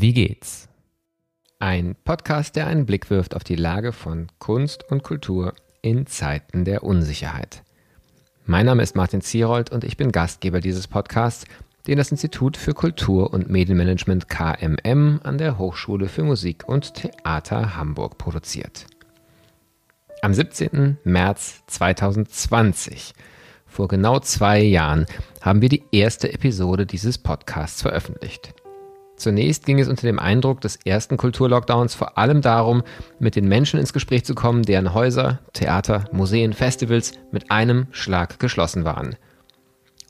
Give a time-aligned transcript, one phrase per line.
[0.00, 0.70] Wie geht's?
[1.58, 6.64] Ein Podcast, der einen Blick wirft auf die Lage von Kunst und Kultur in Zeiten
[6.64, 7.62] der Unsicherheit.
[8.46, 11.44] Mein Name ist Martin Zierold und ich bin Gastgeber dieses Podcasts,
[11.86, 17.76] den das Institut für Kultur und Medienmanagement KMM an der Hochschule für Musik und Theater
[17.76, 18.86] Hamburg produziert.
[20.22, 20.96] Am 17.
[21.04, 23.12] März 2020,
[23.66, 25.04] vor genau zwei Jahren,
[25.42, 28.54] haben wir die erste Episode dieses Podcasts veröffentlicht.
[29.22, 32.82] Zunächst ging es unter dem Eindruck des ersten Kulturlockdowns vor allem darum,
[33.20, 38.40] mit den Menschen ins Gespräch zu kommen, deren Häuser, Theater, Museen, Festivals mit einem Schlag
[38.40, 39.14] geschlossen waren.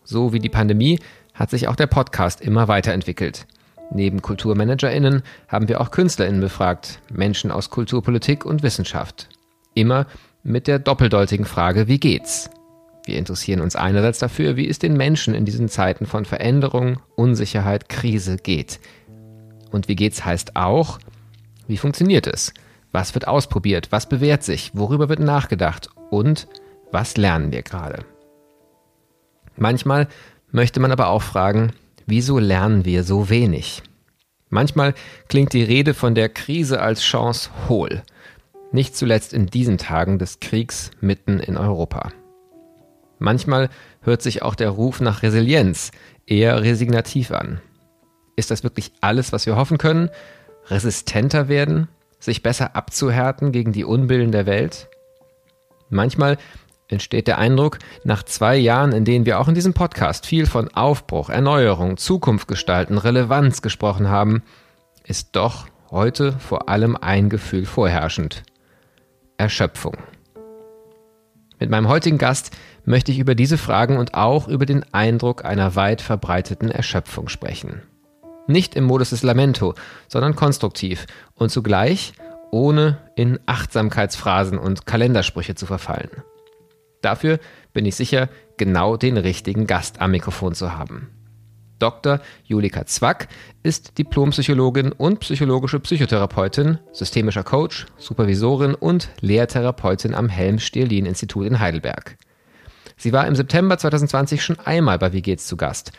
[0.02, 0.98] So wie die Pandemie
[1.34, 3.46] hat sich auch der Podcast immer weiterentwickelt.
[3.92, 9.28] Neben KulturmanagerInnen haben wir auch KünstlerInnen befragt, Menschen aus Kulturpolitik und Wissenschaft.
[9.74, 10.06] Immer
[10.42, 12.48] mit der doppeldeutigen Frage, wie geht's?
[13.04, 17.88] Wir interessieren uns einerseits dafür, wie es den Menschen in diesen Zeiten von Veränderung, Unsicherheit,
[17.88, 18.78] Krise geht.
[19.73, 20.98] Und wie geht's heißt auch,
[21.67, 22.53] wie funktioniert es?
[22.92, 23.89] Was wird ausprobiert?
[23.91, 24.70] Was bewährt sich?
[24.75, 25.89] Worüber wird nachgedacht?
[26.11, 26.47] Und
[26.92, 28.05] was lernen wir gerade?
[29.56, 30.09] Manchmal
[30.50, 31.73] möchte man aber auch fragen,
[32.06, 33.83] wieso lernen wir so wenig?
[34.50, 34.93] Manchmal
[35.28, 38.03] klingt die Rede von der Krise als Chance hohl.
[38.70, 42.11] Nicht zuletzt in diesen Tagen des Kriegs mitten in Europa.
[43.19, 43.70] Manchmal
[44.03, 45.93] hört sich auch der Ruf nach Resilienz
[46.27, 47.61] eher resignativ an.
[48.36, 50.11] Ist das wirklich alles, was wir hoffen können?
[50.69, 51.88] Resistenter werden?
[52.19, 54.88] Sich besser abzuhärten gegen die Unbillen der Welt?
[55.91, 56.38] Manchmal
[56.88, 60.72] entsteht der Eindruck, nach zwei Jahren, in denen wir auch in diesem Podcast viel von
[60.75, 64.42] Aufbruch, Erneuerung, Zukunft gestalten, Relevanz gesprochen haben,
[65.05, 68.42] ist doch heute vor allem ein Gefühl vorherrschend.
[69.36, 69.97] Erschöpfung.
[71.58, 75.77] Mit meinem heutigen Gast möchte ich über diese Fragen und auch über den Eindruck einer
[75.77, 77.83] weit verbreiteten Erschöpfung sprechen.
[78.46, 79.74] Nicht im Modus des Lamento,
[80.08, 82.12] sondern konstruktiv und zugleich
[82.50, 86.10] ohne in Achtsamkeitsphrasen und Kalendersprüche zu verfallen.
[87.00, 87.41] Dafür
[87.72, 91.10] bin ich sicher, genau den richtigen Gast am Mikrofon zu haben.
[91.78, 92.20] Dr.
[92.44, 93.26] Julika Zwack
[93.64, 102.19] ist Diplompsychologin und psychologische Psychotherapeutin, systemischer Coach, Supervisorin und Lehrtherapeutin am Helm-Stirlin-Institut in Heidelberg.
[102.97, 105.91] Sie war im September 2020 schon einmal bei Wie geht's zu Gast.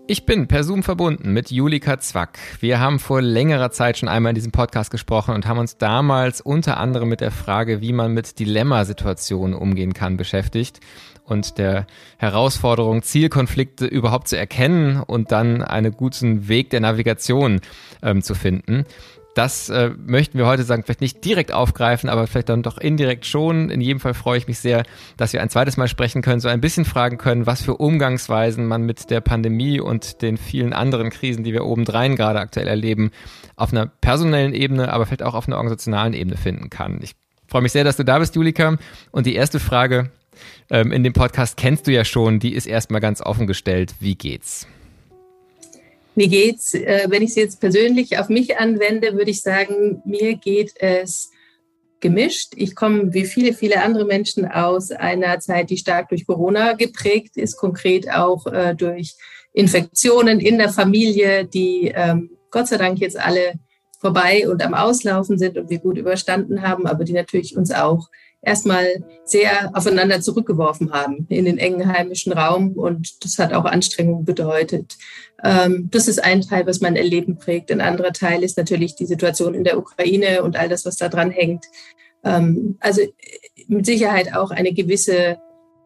[0.09, 2.39] Ich bin per Zoom verbunden mit Julika Zwack.
[2.61, 6.41] Wir haben vor längerer Zeit schon einmal in diesem Podcast gesprochen und haben uns damals
[6.41, 10.79] unter anderem mit der Frage, wie man mit Dilemmasituationen umgehen kann, beschäftigt
[11.25, 17.61] und der Herausforderung, Zielkonflikte überhaupt zu erkennen und dann einen guten Weg der Navigation
[18.05, 18.87] ähm, zu finden.
[19.37, 23.27] Das äh, möchten wir heute sagen, vielleicht nicht direkt aufgreifen, aber vielleicht dann doch indirekt
[23.27, 23.69] schon.
[23.69, 24.85] In jedem Fall freue ich mich sehr,
[25.19, 28.67] dass wir ein zweites Mal sprechen können, so ein bisschen fragen können, was für Umgangsweisen
[28.67, 33.11] man mit der Pandemie und den vielen anderen Krisen, die wir obendrein gerade aktuell erleben,
[33.57, 37.01] auf einer personellen Ebene, aber vielleicht auch auf einer organisationalen Ebene finden kann.
[37.03, 37.13] Ich
[37.47, 38.79] freue mich sehr, dass du da bist, Julika.
[39.11, 40.13] Und die erste Frage
[40.71, 43.97] ähm, in dem Podcast kennst du ja schon, die ist erstmal ganz offen gestellt.
[44.01, 44.67] Wie geht's?
[46.17, 50.37] Mir geht's, äh, wenn ich es jetzt persönlich auf mich anwende, würde ich sagen, mir
[50.37, 51.31] geht es
[52.01, 52.55] gemischt.
[52.57, 57.37] Ich komme wie viele, viele andere Menschen aus einer Zeit, die stark durch Corona geprägt
[57.37, 59.15] ist, konkret auch äh, durch
[59.53, 63.55] Infektionen in der Familie, die ähm, Gott sei Dank jetzt alle
[64.01, 68.09] vorbei und am Auslaufen sind und wir gut überstanden haben, aber die natürlich uns auch
[68.43, 74.25] erstmal sehr aufeinander zurückgeworfen haben in den engen heimischen Raum und das hat auch Anstrengung
[74.25, 74.97] bedeutet.
[75.43, 77.71] Ähm, das ist ein Teil, was mein Erleben prägt.
[77.71, 81.09] Ein anderer Teil ist natürlich die Situation in der Ukraine und all das, was da
[81.09, 81.67] dran hängt.
[82.25, 83.03] Ähm, also
[83.69, 85.39] mit Sicherheit auch eine gewisse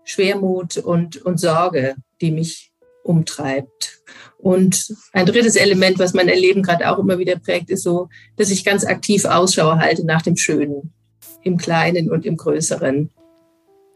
[0.05, 4.02] Schwermut und, und Sorge, die mich umtreibt.
[4.38, 8.50] Und ein drittes Element, was mein Erleben gerade auch immer wieder prägt, ist so, dass
[8.50, 10.93] ich ganz aktiv Ausschau halte nach dem Schönen
[11.42, 13.10] im Kleinen und im Größeren.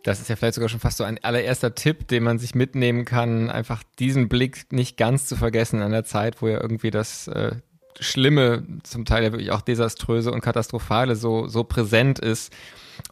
[0.03, 3.05] Das ist ja vielleicht sogar schon fast so ein allererster Tipp, den man sich mitnehmen
[3.07, 7.27] kann, einfach diesen Blick nicht ganz zu vergessen an der Zeit, wo ja irgendwie das
[7.29, 7.57] äh,
[8.01, 12.53] Schlimme, zum Teil ja wirklich auch desaströse und katastrophale so, so präsent ist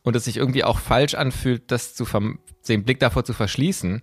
[0.02, 2.04] und es sich irgendwie auch falsch anfühlt, das zu
[2.68, 4.02] den Blick davor zu verschließen.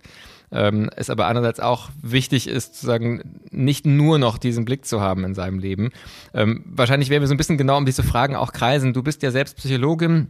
[0.52, 5.00] Ähm, es aber andererseits auch wichtig ist, zu sagen, nicht nur noch diesen Blick zu
[5.00, 5.90] haben in seinem Leben.
[6.34, 8.92] Ähm, wahrscheinlich werden wir so ein bisschen genau um diese Fragen auch kreisen.
[8.92, 10.28] Du bist ja selbst Psychologin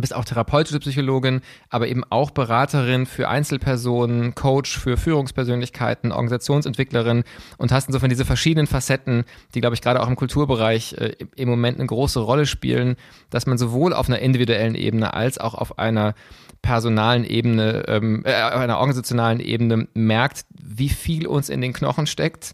[0.00, 1.40] bist auch therapeutische Psychologin,
[1.70, 7.24] aber eben auch Beraterin für Einzelpersonen, Coach für Führungspersönlichkeiten, Organisationsentwicklerin
[7.56, 9.24] und hast insofern diese verschiedenen Facetten,
[9.54, 12.96] die, glaube ich, gerade auch im Kulturbereich äh, im Moment eine große Rolle spielen,
[13.30, 16.14] dass man sowohl auf einer individuellen Ebene als auch auf einer
[16.62, 22.06] personalen Ebene, ähm, äh, auf einer organisationalen Ebene merkt, wie viel uns in den Knochen
[22.06, 22.52] steckt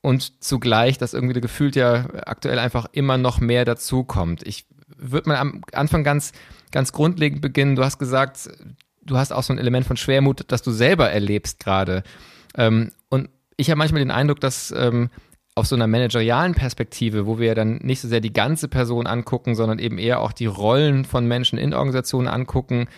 [0.00, 4.46] und zugleich, dass irgendwie gefühlt ja aktuell einfach immer noch mehr dazukommt.
[4.46, 4.66] Ich
[4.96, 6.32] würde mal am Anfang ganz
[6.70, 7.76] ganz grundlegend beginnen.
[7.76, 8.48] Du hast gesagt,
[9.02, 12.02] du hast auch so ein Element von Schwermut, das du selber erlebst gerade.
[12.56, 15.10] Ähm, und ich habe manchmal den Eindruck, dass ähm,
[15.54, 19.54] auf so einer managerialen Perspektive, wo wir dann nicht so sehr die ganze Person angucken,
[19.54, 22.88] sondern eben eher auch die Rollen von Menschen in Organisationen angucken,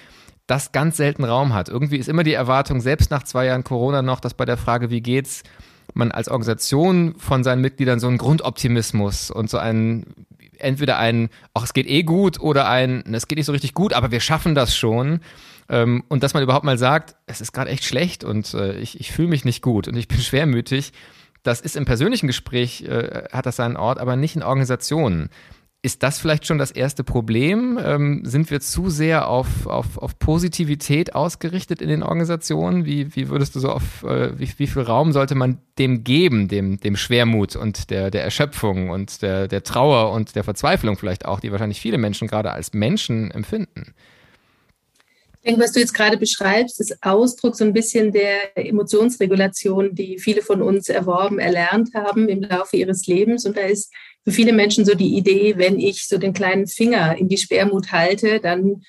[0.47, 1.69] das ganz selten Raum hat.
[1.69, 4.91] Irgendwie ist immer die Erwartung, selbst nach zwei Jahren Corona noch, dass bei der Frage,
[4.91, 5.43] wie geht's,
[5.95, 10.27] man als Organisation von seinen Mitgliedern so einen Grundoptimismus und so einen
[10.59, 13.93] entweder ein, ach, es geht eh gut oder ein, es geht nicht so richtig gut,
[13.93, 15.21] aber wir schaffen das schon.
[15.69, 19.01] Ähm, und dass man überhaupt mal sagt, es ist gerade echt schlecht und äh, ich,
[19.01, 20.93] ich fühle mich nicht gut und ich bin schwermütig.
[21.43, 25.29] Das ist im persönlichen Gespräch, äh, hat das seinen Ort, aber nicht in Organisationen.
[25.85, 27.77] Ist das vielleicht schon das erste Problem?
[27.85, 32.85] Ähm, sind wir zu sehr auf, auf, auf Positivität ausgerichtet in den Organisationen?
[32.85, 36.47] Wie, wie würdest du so auf, äh, wie, wie viel Raum sollte man dem geben,
[36.47, 41.25] dem, dem Schwermut und der, der Erschöpfung und der, der Trauer und der Verzweiflung vielleicht
[41.25, 43.93] auch, die wahrscheinlich viele Menschen gerade als Menschen empfinden?
[45.43, 50.21] Ich denke, was du jetzt gerade beschreibst, ist Ausdruck so ein bisschen der Emotionsregulation, die
[50.21, 53.45] viele von uns erworben, erlernt haben im Laufe ihres Lebens.
[53.45, 53.93] Und da ist
[54.25, 57.93] für viele Menschen so die Idee, wenn ich so den kleinen Finger in die Schwermut
[57.93, 58.83] halte, dann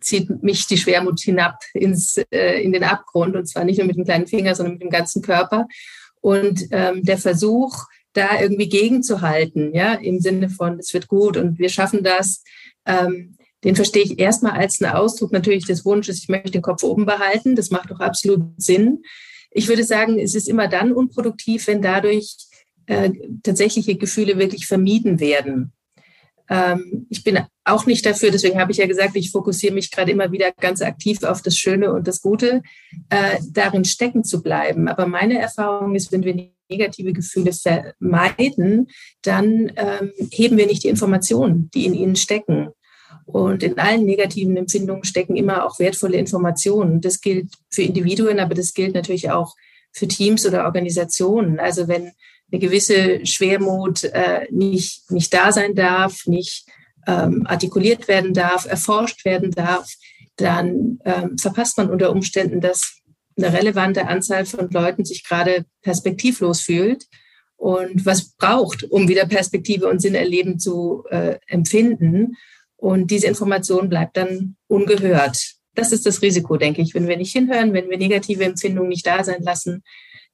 [0.00, 3.36] zieht mich die Schwermut hinab ins, äh, in den Abgrund.
[3.36, 5.66] Und zwar nicht nur mit dem kleinen Finger, sondern mit dem ganzen Körper.
[6.20, 11.58] Und ähm, der Versuch, da irgendwie gegenzuhalten, ja, im Sinne von, es wird gut und
[11.58, 12.44] wir schaffen das,
[12.86, 16.82] ähm, den verstehe ich erstmal als einen Ausdruck natürlich des Wunsches, ich möchte den Kopf
[16.82, 17.56] oben behalten.
[17.56, 19.02] Das macht doch absolut Sinn.
[19.50, 22.36] Ich würde sagen, es ist immer dann unproduktiv, wenn dadurch
[22.86, 23.10] äh,
[23.42, 25.72] tatsächliche Gefühle wirklich vermieden werden.
[26.50, 30.10] Ähm, ich bin auch nicht dafür, deswegen habe ich ja gesagt, ich fokussiere mich gerade
[30.10, 32.62] immer wieder ganz aktiv auf das Schöne und das Gute,
[33.08, 34.88] äh, darin stecken zu bleiben.
[34.88, 38.88] Aber meine Erfahrung ist, wenn wir negative Gefühle vermeiden,
[39.22, 42.68] dann ähm, heben wir nicht die Informationen, die in ihnen stecken.
[43.26, 47.00] Und in allen negativen Empfindungen stecken immer auch wertvolle Informationen.
[47.00, 49.54] Das gilt für Individuen, aber das gilt natürlich auch
[49.92, 51.58] für Teams oder Organisationen.
[51.58, 52.12] Also wenn
[52.54, 56.66] eine gewisse Schwermut äh, nicht, nicht da sein darf, nicht
[57.06, 59.92] ähm, artikuliert werden darf, erforscht werden darf,
[60.36, 63.00] dann ähm, verpasst man unter Umständen, dass
[63.36, 67.06] eine relevante Anzahl von Leuten sich gerade perspektivlos fühlt
[67.56, 72.36] und was braucht, um wieder Perspektive und Sinn erleben zu äh, empfinden.
[72.76, 75.54] Und diese Information bleibt dann ungehört.
[75.74, 76.94] Das ist das Risiko, denke ich.
[76.94, 79.82] Wenn wir nicht hinhören, wenn wir negative Empfindungen nicht da sein lassen,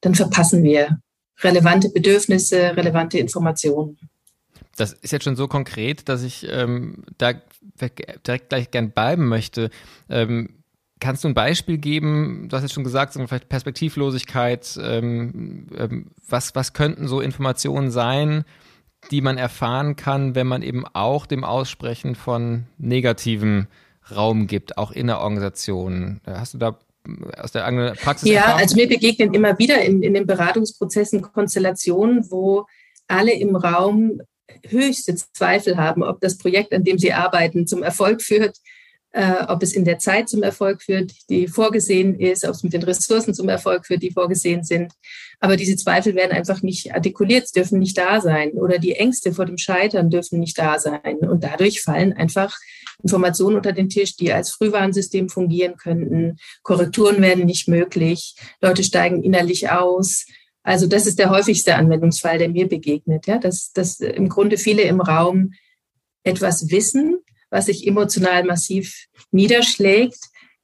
[0.03, 0.99] dann verpassen wir
[1.43, 3.99] relevante Bedürfnisse, relevante Informationen.
[4.77, 7.35] Das ist jetzt schon so konkret, dass ich ähm, da
[8.27, 9.71] direkt gleich gern bleiben möchte.
[10.09, 10.61] Ähm,
[11.01, 12.49] kannst du ein Beispiel geben?
[12.49, 14.79] Du hast jetzt schon gesagt, vielleicht Perspektivlosigkeit.
[14.83, 18.45] Ähm, ähm, was, was könnten so Informationen sein,
[19.11, 23.67] die man erfahren kann, wenn man eben auch dem Aussprechen von negativen
[24.15, 26.21] Raum gibt, auch in der Organisation.
[26.27, 26.79] Hast du da
[27.37, 28.31] aus der eigenen Praxis?
[28.31, 32.67] Ja, also mir begegnen immer wieder in, in den Beratungsprozessen Konstellationen, wo
[33.09, 34.21] alle im Raum
[34.69, 38.59] höchste Zweifel haben, ob das Projekt, an dem sie arbeiten, zum Erfolg führt,
[39.13, 42.73] äh, ob es in der Zeit zum Erfolg führt, die vorgesehen ist, ob es mit
[42.73, 44.93] den Ressourcen zum Erfolg führt, die vorgesehen sind.
[45.41, 48.53] Aber diese Zweifel werden einfach nicht artikuliert, dürfen nicht da sein.
[48.53, 51.17] Oder die Ängste vor dem Scheitern dürfen nicht da sein.
[51.19, 52.57] Und dadurch fallen einfach
[53.03, 56.37] Informationen unter den Tisch, die als Frühwarnsystem fungieren könnten.
[56.63, 58.37] Korrekturen werden nicht möglich.
[58.61, 60.27] Leute steigen innerlich aus.
[60.63, 64.83] Also das ist der häufigste Anwendungsfall, der mir begegnet, ja, dass, dass im Grunde viele
[64.83, 65.55] im Raum
[66.23, 67.17] etwas wissen,
[67.51, 70.19] was sich emotional massiv niederschlägt,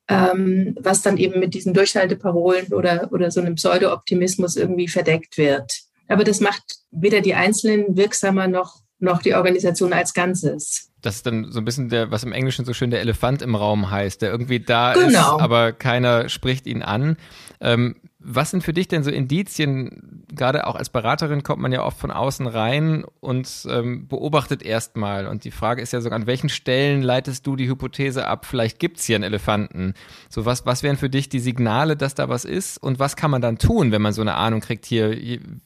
[0.09, 5.81] ähm, was dann eben mit diesen Durchhalteparolen oder, oder so einem Pseudo-Optimismus irgendwie verdeckt wird.
[6.09, 10.91] Aber das macht weder die Einzelnen wirksamer noch, noch die Organisation als Ganzes.
[11.03, 13.55] Das ist dann so ein bisschen der, was im Englischen so schön der Elefant im
[13.55, 15.37] Raum heißt, der irgendwie da genau.
[15.37, 17.17] ist, aber keiner spricht ihn an.
[17.61, 17.97] Ähm,
[18.29, 20.25] Was sind für dich denn so Indizien?
[20.35, 25.29] Gerade auch als Beraterin kommt man ja oft von außen rein und ähm, beobachtet erstmal.
[25.29, 28.45] Und die Frage ist ja so, an welchen Stellen leitest du die Hypothese ab?
[28.45, 29.95] Vielleicht gibt es hier einen Elefanten.
[30.29, 32.83] So was, was wären für dich die Signale, dass da was ist?
[32.83, 35.17] Und was kann man dann tun, wenn man so eine Ahnung kriegt, hier,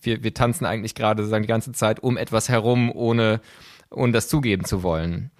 [0.03, 3.41] wir, wir tanzen eigentlich gerade sozusagen die ganze Zeit um etwas herum, ohne,
[3.91, 5.31] ohne das zugeben zu wollen?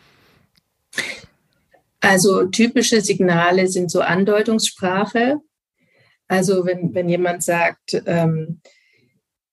[2.01, 5.41] Also typische Signale sind so Andeutungssprache.
[6.31, 8.61] Also wenn, wenn jemand sagt, ähm,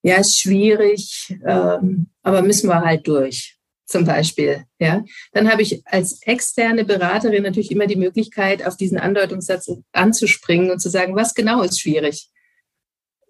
[0.04, 4.62] ja, ist schwierig, ähm, aber müssen wir halt durch, zum Beispiel.
[4.78, 10.70] Ja, dann habe ich als externe Beraterin natürlich immer die Möglichkeit, auf diesen Andeutungssatz anzuspringen
[10.70, 12.30] und zu sagen, was genau ist schwierig.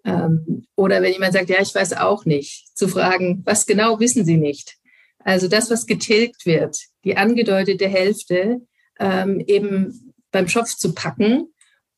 [0.05, 4.25] Ähm, oder wenn jemand sagt, ja, ich weiß auch nicht, zu fragen, was genau wissen
[4.25, 4.75] Sie nicht.
[5.23, 8.61] Also das, was getilgt wird, die angedeutete Hälfte,
[8.99, 11.47] ähm, eben beim Schopf zu packen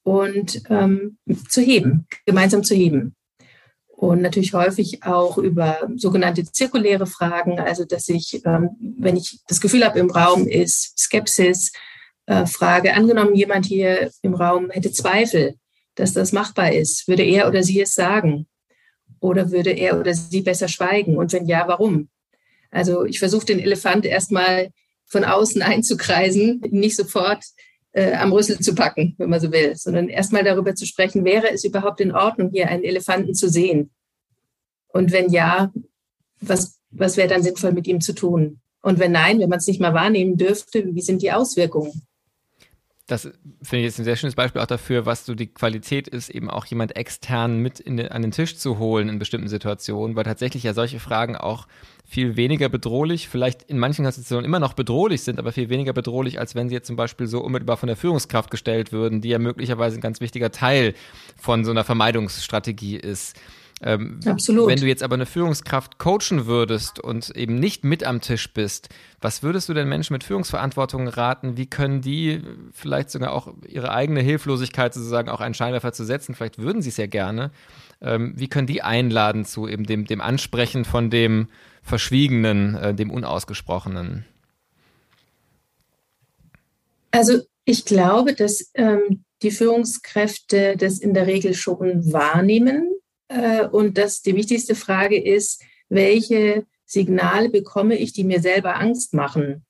[0.03, 1.17] und ähm,
[1.49, 3.15] zu heben, gemeinsam zu heben.
[3.87, 9.61] Und natürlich häufig auch über sogenannte zirkuläre Fragen, also dass ich, ähm, wenn ich das
[9.61, 11.71] Gefühl habe, im Raum ist Skepsis,
[12.25, 15.55] äh, Frage, angenommen, jemand hier im Raum hätte Zweifel,
[15.95, 18.47] dass das machbar ist, würde er oder sie es sagen?
[19.19, 21.17] Oder würde er oder sie besser schweigen?
[21.17, 22.09] Und wenn ja, warum?
[22.71, 24.69] Also ich versuche den Elefant erstmal
[25.05, 27.43] von außen einzukreisen, nicht sofort
[27.93, 31.51] äh, am Rüssel zu packen, wenn man so will, sondern erstmal darüber zu sprechen, wäre
[31.51, 33.91] es überhaupt in Ordnung, hier einen Elefanten zu sehen?
[34.87, 35.71] Und wenn ja,
[36.39, 38.61] was, was wäre dann sinnvoll mit ihm zu tun?
[38.81, 42.01] Und wenn nein, wenn man es nicht mal wahrnehmen dürfte, wie sind die Auswirkungen?
[43.11, 43.23] Das
[43.61, 46.49] finde ich jetzt ein sehr schönes Beispiel auch dafür, was so die Qualität ist, eben
[46.49, 50.63] auch jemand extern mit den, an den Tisch zu holen in bestimmten Situationen, weil tatsächlich
[50.63, 51.67] ja solche Fragen auch
[52.05, 56.39] viel weniger bedrohlich, vielleicht in manchen Situationen immer noch bedrohlich sind, aber viel weniger bedrohlich,
[56.39, 59.39] als wenn sie jetzt zum Beispiel so unmittelbar von der Führungskraft gestellt würden, die ja
[59.39, 60.93] möglicherweise ein ganz wichtiger Teil
[61.35, 63.35] von so einer Vermeidungsstrategie ist.
[63.83, 64.67] Ähm, Absolut.
[64.67, 68.89] Wenn du jetzt aber eine Führungskraft coachen würdest und eben nicht mit am Tisch bist,
[69.19, 71.57] was würdest du den Menschen mit Führungsverantwortung raten?
[71.57, 72.41] Wie können die
[72.73, 76.35] vielleicht sogar auch ihre eigene Hilflosigkeit sozusagen auch einen Scheinwerfer zu setzen?
[76.35, 77.51] Vielleicht würden sie es ja gerne.
[78.01, 81.47] Ähm, wie können die einladen zu eben dem, dem Ansprechen von dem
[81.81, 84.25] Verschwiegenen, äh, dem Unausgesprochenen?
[87.09, 92.87] Also ich glaube, dass ähm, die Führungskräfte das in der Regel schon wahrnehmen
[93.31, 99.13] äh, und dass die wichtigste Frage ist, welche Signale bekomme ich, die mir selber Angst
[99.13, 99.65] machen?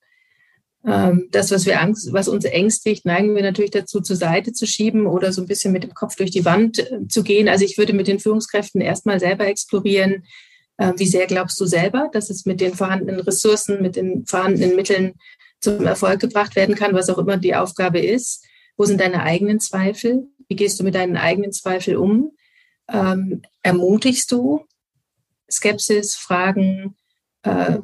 [0.86, 4.66] Ähm, das, was wir Angst, was uns ängstigt, neigen wir natürlich dazu, zur Seite zu
[4.66, 7.48] schieben oder so ein bisschen mit dem Kopf durch die Wand äh, zu gehen.
[7.48, 10.26] Also ich würde mit den Führungskräften erstmal selber explorieren,
[10.78, 14.76] äh, wie sehr glaubst du selber, dass es mit den vorhandenen Ressourcen, mit den vorhandenen
[14.76, 15.14] Mitteln
[15.60, 18.44] zum Erfolg gebracht werden kann, was auch immer die Aufgabe ist.
[18.76, 20.26] Wo sind deine eigenen Zweifel?
[20.48, 22.32] Wie gehst du mit deinen eigenen Zweifeln um?
[22.92, 24.66] Ähm, ermutigst du
[25.50, 26.96] Skepsis, Fragen,
[27.44, 27.80] äh,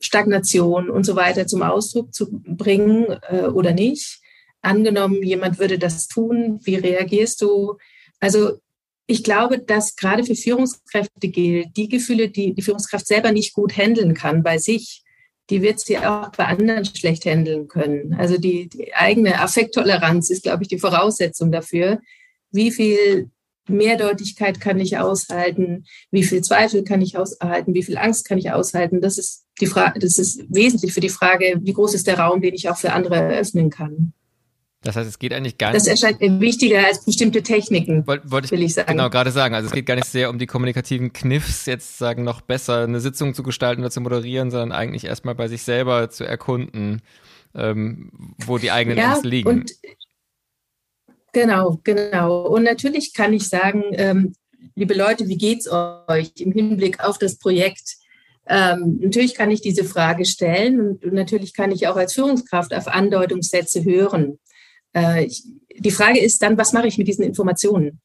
[0.00, 4.20] Stagnation und so weiter zum Ausdruck zu bringen äh, oder nicht?
[4.60, 7.78] Angenommen, jemand würde das tun, wie reagierst du?
[8.20, 8.58] Also
[9.06, 13.76] ich glaube, dass gerade für Führungskräfte gilt, die Gefühle, die die Führungskraft selber nicht gut
[13.76, 15.02] handeln kann bei sich,
[15.50, 18.14] die wird sie auch bei anderen schlecht handeln können.
[18.14, 22.00] Also die, die eigene Affekttoleranz ist, glaube ich, die Voraussetzung dafür,
[22.52, 23.30] wie viel
[23.68, 28.50] Mehrdeutigkeit kann ich aushalten, wie viel Zweifel kann ich aushalten, wie viel Angst kann ich
[28.50, 29.00] aushalten.
[29.00, 32.40] Das ist die Frage, das ist wesentlich für die Frage, wie groß ist der Raum,
[32.40, 34.12] den ich auch für andere eröffnen kann.
[34.82, 35.80] Das heißt, es geht eigentlich gar nicht.
[35.80, 38.88] Das erscheint mir wichtiger als bestimmte Techniken, Wollt, wollte ich, will ich sagen.
[38.88, 39.54] Genau, gerade sagen.
[39.54, 43.00] Also es geht gar nicht sehr um die kommunikativen Kniffs, jetzt sagen, noch besser eine
[43.00, 47.00] Sitzung zu gestalten oder zu moderieren, sondern eigentlich erstmal bei sich selber zu erkunden,
[47.54, 49.48] ähm, wo die eigenen ja, Ängste liegen.
[49.48, 49.72] Und
[51.32, 52.46] Genau, genau.
[52.46, 54.34] Und natürlich kann ich sagen, ähm,
[54.74, 57.96] liebe Leute, wie geht's euch im Hinblick auf das Projekt?
[58.46, 62.74] Ähm, natürlich kann ich diese Frage stellen und, und, natürlich kann ich auch als Führungskraft
[62.74, 64.38] auf Andeutungssätze hören.
[64.94, 65.44] Äh, ich,
[65.78, 68.00] die Frage ist dann, was mache ich mit diesen Informationen?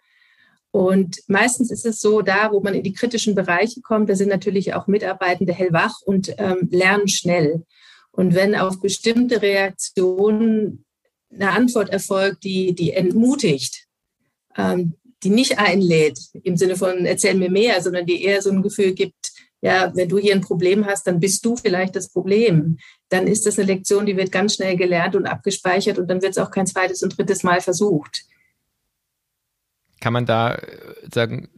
[0.72, 4.30] Und meistens ist es so, da, wo man in die kritischen Bereiche kommt, da sind
[4.30, 7.64] natürlich auch Mitarbeitende hellwach und ähm, lernen schnell.
[8.12, 10.86] Und wenn auf bestimmte Reaktionen
[11.34, 13.88] eine Antwort erfolgt, die, die entmutigt,
[14.56, 18.62] ähm, die nicht einlädt im Sinne von erzähl mir mehr, sondern die eher so ein
[18.62, 22.78] Gefühl gibt, ja, wenn du hier ein Problem hast, dann bist du vielleicht das Problem.
[23.10, 26.32] Dann ist das eine Lektion, die wird ganz schnell gelernt und abgespeichert und dann wird
[26.32, 28.26] es auch kein zweites und drittes Mal versucht.
[30.00, 31.50] Kann man da äh, sagen,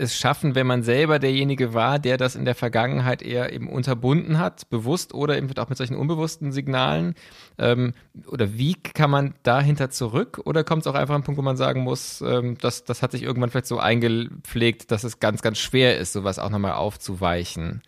[0.00, 4.38] es schaffen, wenn man selber derjenige war, der das in der Vergangenheit eher eben unterbunden
[4.38, 7.14] hat, bewusst oder eben auch mit solchen unbewussten Signalen?
[7.58, 7.92] Ähm,
[8.26, 10.40] oder wie kann man dahinter zurück?
[10.44, 13.02] Oder kommt es auch einfach an einen Punkt, wo man sagen muss, ähm, das, das
[13.02, 16.72] hat sich irgendwann vielleicht so eingepflegt, dass es ganz, ganz schwer ist, sowas auch nochmal
[16.72, 17.82] aufzuweichen?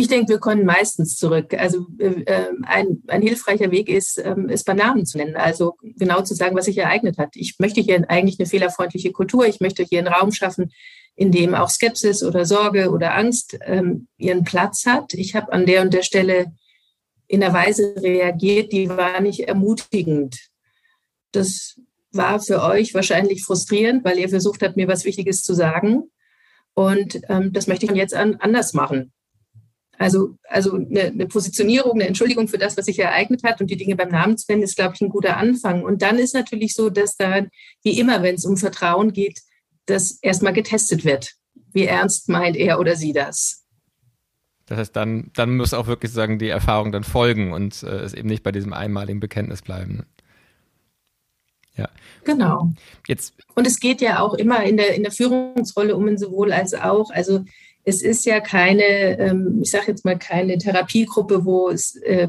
[0.00, 1.52] Ich denke, wir können meistens zurück.
[1.52, 5.36] Also äh, ähm, ein, ein hilfreicher Weg ist, ähm, es bei Namen zu nennen.
[5.36, 7.36] Also genau zu sagen, was sich ereignet hat.
[7.36, 9.46] Ich möchte hier eigentlich eine fehlerfreundliche Kultur.
[9.46, 10.72] Ich möchte hier einen Raum schaffen,
[11.16, 15.12] in dem auch Skepsis oder Sorge oder Angst ähm, ihren Platz hat.
[15.12, 16.46] Ich habe an der und der Stelle
[17.26, 20.48] in einer Weise reagiert, die war nicht ermutigend.
[21.30, 21.78] Das
[22.10, 26.04] war für euch wahrscheinlich frustrierend, weil ihr versucht habt, mir was Wichtiges zu sagen.
[26.72, 29.12] Und ähm, das möchte ich jetzt an, anders machen.
[30.00, 33.76] Also, also eine, eine, Positionierung, eine Entschuldigung für das, was sich ereignet hat und die
[33.76, 35.84] Dinge beim Namen zu nennen, ist, glaube ich, ein guter Anfang.
[35.84, 37.44] Und dann ist natürlich so, dass da,
[37.82, 39.40] wie immer, wenn es um Vertrauen geht,
[39.84, 41.34] das erstmal getestet wird.
[41.74, 43.66] Wie ernst meint er oder sie das?
[44.64, 48.14] Das heißt, dann, dann muss auch wirklich sagen, die Erfahrung dann folgen und äh, es
[48.14, 50.06] eben nicht bei diesem einmaligen Bekenntnis bleiben.
[51.76, 51.90] Ja.
[52.24, 52.70] Genau.
[53.06, 53.34] Jetzt.
[53.54, 56.72] Und es geht ja auch immer in der, in der Führungsrolle um ein sowohl als
[56.72, 57.10] auch.
[57.10, 57.44] Also
[57.84, 62.28] es ist ja keine, ähm, ich sage jetzt mal, keine Therapiegruppe, wo es äh,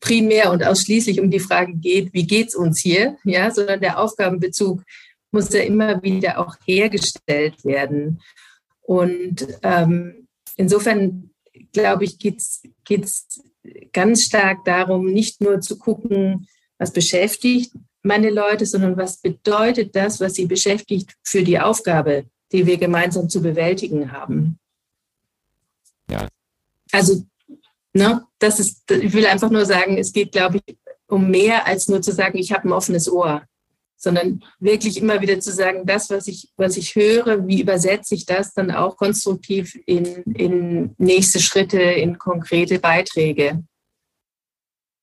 [0.00, 3.98] primär und ausschließlich um die Frage geht, wie geht es uns hier, ja, sondern der
[3.98, 4.82] Aufgabenbezug
[5.30, 8.20] muss ja immer wieder auch hergestellt werden.
[8.82, 11.30] Und ähm, insofern,
[11.72, 13.42] glaube ich, geht es
[13.92, 16.46] ganz stark darum, nicht nur zu gucken,
[16.78, 22.66] was beschäftigt meine Leute, sondern was bedeutet das, was sie beschäftigt für die Aufgabe, die
[22.66, 24.58] wir gemeinsam zu bewältigen haben.
[26.10, 26.28] Ja.
[26.92, 27.24] Also,
[27.92, 31.88] ne, das ist, ich will einfach nur sagen, es geht, glaube ich, um mehr als
[31.88, 33.42] nur zu sagen, ich habe ein offenes Ohr,
[33.96, 38.26] sondern wirklich immer wieder zu sagen, das, was ich, was ich höre, wie übersetze ich
[38.26, 40.04] das dann auch konstruktiv in,
[40.34, 43.62] in nächste Schritte, in konkrete Beiträge.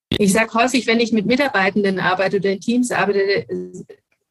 [0.09, 3.45] Ich sage häufig, wenn ich mit Mitarbeitenden arbeite oder in Teams arbeite,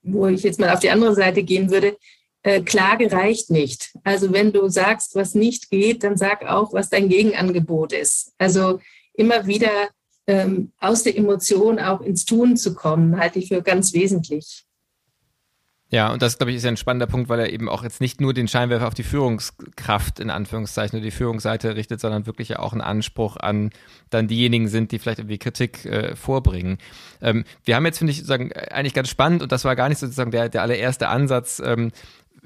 [0.02, 1.96] wo ich jetzt mal auf die andere Seite gehen würde,
[2.42, 3.92] äh, Klage reicht nicht.
[4.04, 8.32] Also wenn du sagst, was nicht geht, dann sag auch, was dein Gegenangebot ist.
[8.38, 8.80] Also
[9.14, 9.88] immer wieder
[10.26, 14.64] ähm, aus der Emotion auch ins Tun zu kommen, halte ich für ganz wesentlich.
[15.90, 18.02] Ja, und das, glaube ich, ist ja ein spannender Punkt, weil er eben auch jetzt
[18.02, 22.50] nicht nur den Scheinwerfer auf die Führungskraft in Anführungszeichen oder die Führungsseite richtet, sondern wirklich
[22.50, 23.70] ja auch einen Anspruch an
[24.10, 26.76] dann diejenigen sind, die vielleicht irgendwie Kritik äh, vorbringen.
[27.22, 29.98] Ähm, wir haben jetzt, finde ich, sagen, eigentlich ganz spannend und das war gar nicht
[29.98, 31.90] sozusagen der, der allererste Ansatz, ähm,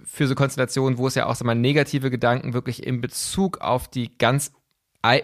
[0.05, 3.89] für so Konstellationen, wo es ja auch so mal negative Gedanken wirklich in Bezug auf
[3.89, 4.53] die ganz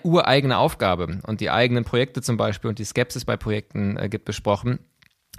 [0.02, 4.24] ureigene Aufgabe und die eigenen Projekte zum Beispiel und die Skepsis bei Projekten äh, gibt
[4.24, 4.80] besprochen.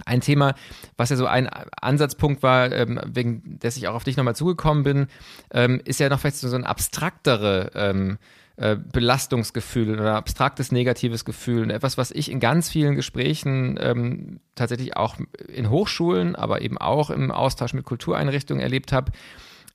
[0.06, 0.54] Ein Thema,
[0.96, 4.82] was ja so ein Ansatzpunkt war, ähm, wegen des ich auch auf dich nochmal zugekommen
[4.82, 5.08] bin,
[5.50, 8.18] ähm, ist ja noch vielleicht so ein abstraktere ähm,
[8.60, 11.70] äh, Belastungsgefühl oder abstraktes negatives Gefühl.
[11.70, 15.16] Etwas, was ich in ganz vielen Gesprächen ähm, tatsächlich auch
[15.48, 19.12] in Hochschulen, aber eben auch im Austausch mit Kultureinrichtungen erlebt habe,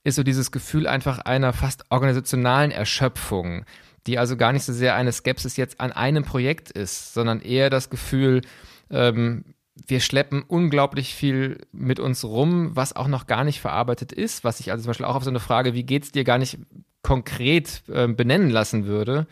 [0.04, 3.64] ist so dieses Gefühl einfach einer fast organisationalen Erschöpfung,
[4.06, 7.70] die also gar nicht so sehr eine Skepsis jetzt an einem Projekt ist, sondern eher
[7.70, 8.42] das Gefühl,
[8.90, 9.55] ähm,
[9.86, 14.60] wir schleppen unglaublich viel mit uns rum, was auch noch gar nicht verarbeitet ist, was
[14.60, 16.58] ich also zum Beispiel auch auf so eine Frage, wie geht es dir gar nicht
[17.02, 19.26] konkret äh, benennen lassen würde.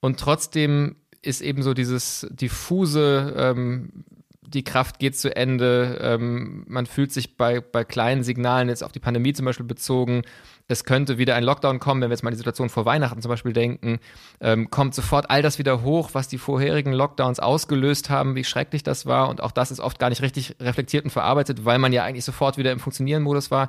[0.00, 4.04] Und trotzdem ist eben so dieses diffuse, ähm,
[4.42, 8.92] die Kraft geht zu Ende, ähm, man fühlt sich bei, bei kleinen Signalen, jetzt auf
[8.92, 10.22] die Pandemie zum Beispiel bezogen,
[10.66, 13.28] es könnte wieder ein Lockdown kommen, wenn wir jetzt mal die Situation vor Weihnachten zum
[13.28, 13.98] Beispiel denken,
[14.40, 18.84] ähm, kommt sofort all das wieder hoch, was die vorherigen Lockdowns ausgelöst haben, wie schrecklich
[18.84, 19.28] das war.
[19.28, 22.24] Und auch das ist oft gar nicht richtig reflektiert und verarbeitet, weil man ja eigentlich
[22.24, 23.68] sofort wieder im Funktionieren-Modus war.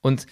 [0.00, 0.26] Und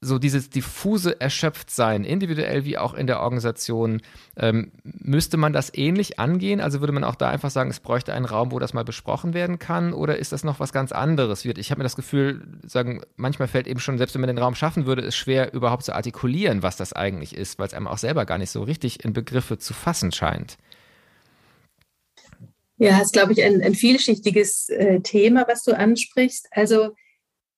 [0.00, 4.00] so dieses diffuse Erschöpftsein, individuell wie auch in der Organisation,
[4.36, 6.60] ähm, müsste man das ähnlich angehen?
[6.60, 9.34] Also würde man auch da einfach sagen, es bräuchte einen Raum, wo das mal besprochen
[9.34, 9.92] werden kann?
[9.92, 11.44] Oder ist das noch was ganz anderes?
[11.44, 14.54] Ich habe mir das Gefühl, sagen, manchmal fällt eben schon, selbst wenn man den Raum
[14.54, 17.98] schaffen würde, es schwer überhaupt zu artikulieren, was das eigentlich ist, weil es einem auch
[17.98, 20.58] selber gar nicht so richtig in Begriffe zu fassen scheint.
[22.76, 26.46] Ja, ist, glaube ich, ein, ein vielschichtiges äh, Thema, was du ansprichst.
[26.52, 26.94] Also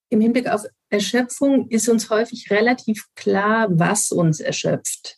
[0.09, 5.17] im Hinblick auf Erschöpfung ist uns häufig relativ klar, was uns erschöpft.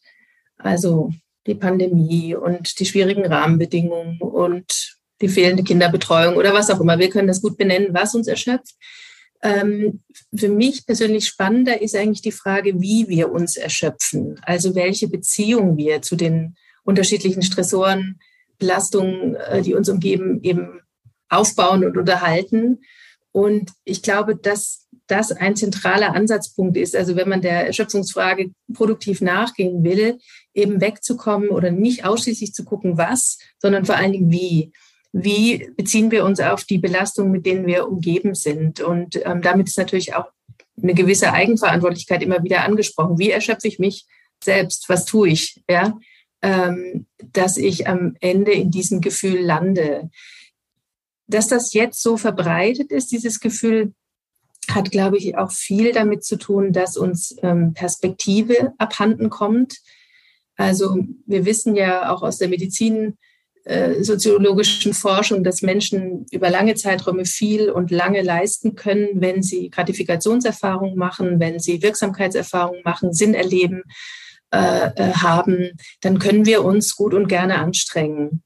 [0.59, 1.11] Also
[1.47, 6.99] die Pandemie und die schwierigen Rahmenbedingungen und die fehlende Kinderbetreuung oder was auch immer.
[6.99, 8.75] Wir können das gut benennen, was uns erschöpft.
[9.43, 10.03] Ähm,
[10.35, 14.39] für mich persönlich spannender ist eigentlich die Frage, wie wir uns erschöpfen.
[14.43, 18.21] Also welche Beziehung wir zu den unterschiedlichen Stressoren,
[18.59, 20.81] Belastungen, äh, die uns umgeben, eben
[21.29, 22.83] aufbauen und unterhalten.
[23.33, 26.97] Und ich glaube, dass das ein zentraler Ansatzpunkt ist.
[26.97, 30.19] Also wenn man der Erschöpfungsfrage produktiv nachgehen will,
[30.55, 34.73] eben wegzukommen oder nicht ausschließlich zu gucken, was, sondern vor allen Dingen wie.
[35.15, 38.81] Wie beziehen wir uns auf die Belastungen, mit denen wir umgeben sind?
[38.81, 40.25] Und ähm, damit ist natürlich auch
[40.81, 43.19] eine gewisse Eigenverantwortlichkeit immer wieder angesprochen.
[43.19, 44.07] Wie erschöpfe ich mich
[44.43, 44.89] selbst?
[44.89, 45.63] Was tue ich?
[45.69, 45.99] Ja,
[46.41, 50.11] ähm, dass ich am Ende in diesem Gefühl lande.
[51.27, 53.93] Dass das jetzt so verbreitet ist, dieses Gefühl,
[54.71, 59.79] hat, glaube ich, auch viel damit zu tun, dass uns ähm, Perspektive abhanden kommt.
[60.57, 60.97] Also
[61.27, 63.19] wir wissen ja auch aus der Medizin,
[63.65, 64.03] äh,
[64.93, 71.39] Forschung, dass Menschen über lange Zeiträume viel und lange leisten können, wenn sie Gratifikationserfahrungen machen,
[71.41, 73.83] wenn sie Wirksamkeitserfahrungen machen, Sinn erleben
[74.53, 75.71] äh, äh, haben,
[76.01, 78.43] dann können wir uns gut und gerne anstrengen.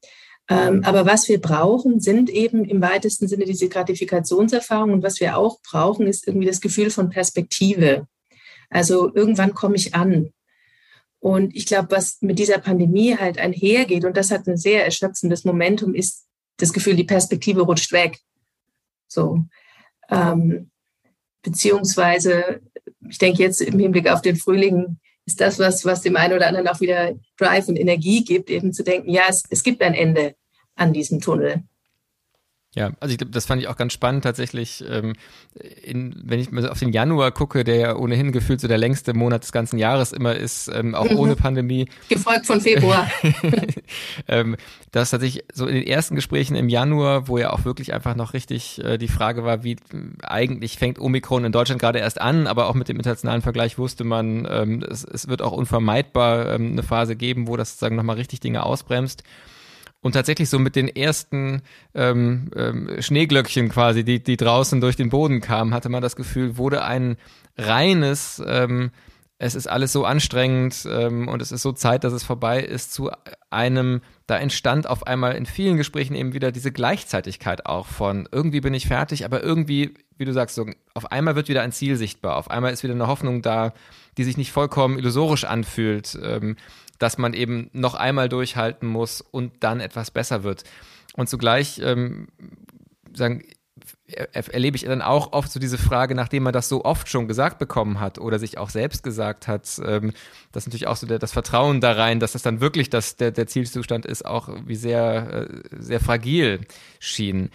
[0.49, 4.95] Ähm, aber was wir brauchen, sind eben im weitesten Sinne diese Gratifikationserfahrungen.
[4.95, 8.07] Und was wir auch brauchen, ist irgendwie das Gefühl von Perspektive.
[8.69, 10.31] Also irgendwann komme ich an.
[11.19, 15.45] Und ich glaube, was mit dieser Pandemie halt einhergeht, und das hat ein sehr erschöpfendes
[15.45, 16.25] Momentum, ist
[16.57, 18.19] das Gefühl, die Perspektive rutscht weg.
[19.07, 19.43] So.
[20.09, 20.69] Ähm,
[21.41, 22.61] beziehungsweise,
[23.09, 26.47] ich denke jetzt im Hinblick auf den Frühling, ist das was, was dem einen oder
[26.47, 29.93] anderen auch wieder Drive und Energie gibt, eben zu denken, ja, es, es gibt ein
[29.93, 30.35] Ende
[30.75, 31.63] an diesem Tunnel.
[32.75, 34.83] Ja, also ich, das fand ich auch ganz spannend tatsächlich.
[34.87, 35.13] Ähm,
[35.83, 39.13] in, wenn ich mal auf den Januar gucke, der ja ohnehin gefühlt so der längste
[39.15, 41.17] Monat des ganzen Jahres immer ist, ähm, auch mhm.
[41.17, 41.87] ohne Pandemie.
[42.09, 43.09] Gefolgt von Februar.
[44.27, 44.57] ähm,
[44.91, 48.33] dass tatsächlich so in den ersten Gesprächen im Januar, wo ja auch wirklich einfach noch
[48.33, 49.77] richtig äh, die Frage war, wie
[50.21, 54.03] eigentlich fängt Omikron in Deutschland gerade erst an, aber auch mit dem internationalen Vergleich wusste
[54.03, 58.17] man, ähm, es, es wird auch unvermeidbar ähm, eine Phase geben, wo das sozusagen nochmal
[58.17, 59.23] richtig Dinge ausbremst.
[60.01, 65.09] Und tatsächlich so mit den ersten ähm, ähm, Schneeglöckchen quasi, die, die draußen durch den
[65.09, 67.17] Boden kamen, hatte man das Gefühl, wurde ein
[67.57, 68.91] reines, ähm,
[69.39, 72.91] es ist alles so anstrengend ähm, und es ist so Zeit, dass es vorbei ist,
[72.91, 73.11] zu
[73.51, 78.61] einem, da entstand auf einmal in vielen Gesprächen eben wieder diese Gleichzeitigkeit auch von irgendwie
[78.61, 81.97] bin ich fertig, aber irgendwie, wie du sagst, so, auf einmal wird wieder ein Ziel
[81.97, 83.73] sichtbar, auf einmal ist wieder eine Hoffnung da,
[84.17, 86.17] die sich nicht vollkommen illusorisch anfühlt.
[86.23, 86.55] Ähm,
[86.99, 90.63] dass man eben noch einmal durchhalten muss und dann etwas besser wird.
[91.15, 92.27] Und zugleich ähm,
[93.13, 93.43] sagen,
[94.31, 97.59] erlebe ich dann auch oft so diese Frage, nachdem man das so oft schon gesagt
[97.59, 100.13] bekommen hat oder sich auch selbst gesagt hat, ähm,
[100.51, 103.31] dass natürlich auch so der, das Vertrauen da rein, dass das dann wirklich das, der,
[103.31, 106.61] der Zielzustand ist, auch wie sehr, äh, sehr fragil
[106.99, 107.49] schien.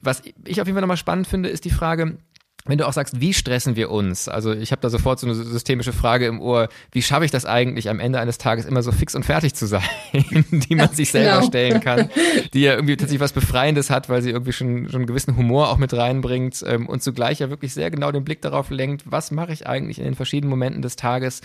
[0.00, 2.18] Was ich auf jeden Fall nochmal spannend finde, ist die Frage,
[2.66, 4.26] wenn du auch sagst, wie stressen wir uns?
[4.26, 7.44] Also ich habe da sofort so eine systemische Frage im Ohr, wie schaffe ich das
[7.44, 9.82] eigentlich, am Ende eines Tages immer so fix und fertig zu sein,
[10.50, 11.46] die man sich selber genau.
[11.46, 12.08] stellen kann,
[12.54, 15.68] die ja irgendwie tatsächlich was Befreiendes hat, weil sie irgendwie schon, schon einen gewissen Humor
[15.68, 19.30] auch mit reinbringt ähm, und zugleich ja wirklich sehr genau den Blick darauf lenkt, was
[19.30, 21.42] mache ich eigentlich in den verschiedenen Momenten des Tages,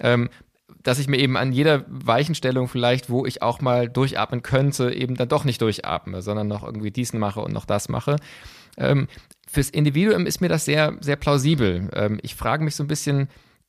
[0.00, 0.30] ähm,
[0.82, 5.14] dass ich mir eben an jeder Weichenstellung vielleicht, wo ich auch mal durchatmen könnte, eben
[5.14, 8.16] dann doch nicht durchatme, sondern noch irgendwie diesen mache und noch das mache.
[8.76, 9.08] Ähm,
[9.54, 11.88] fürs Individuum ist mir das sehr, sehr plausibel.
[11.94, 13.28] Ähm, ich frage mich so ein bisschen,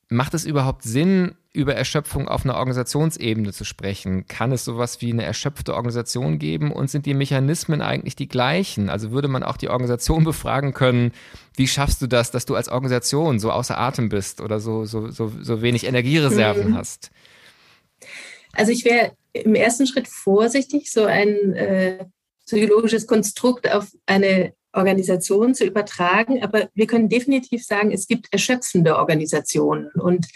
[0.09, 4.27] macht es überhaupt Sinn, über Erschöpfung auf einer Organisationsebene zu sprechen?
[4.27, 8.89] Kann es sowas wie eine erschöpfte Organisation geben und sind die Mechanismen eigentlich die gleichen?
[8.89, 11.13] Also würde man auch die Organisation befragen können,
[11.55, 15.09] wie schaffst du das, dass du als Organisation so außer Atem bist oder so, so,
[15.09, 16.77] so, so wenig Energiereserven mhm.
[16.77, 17.11] hast?
[18.51, 22.05] Also ich wäre im ersten Schritt vorsichtig, so ein äh,
[22.45, 26.43] psychologisches Konstrukt auf eine Organisation zu übertragen.
[26.43, 29.89] Aber wir können definitiv sagen, es gibt erschöpfende Organisationen.
[29.91, 30.27] Und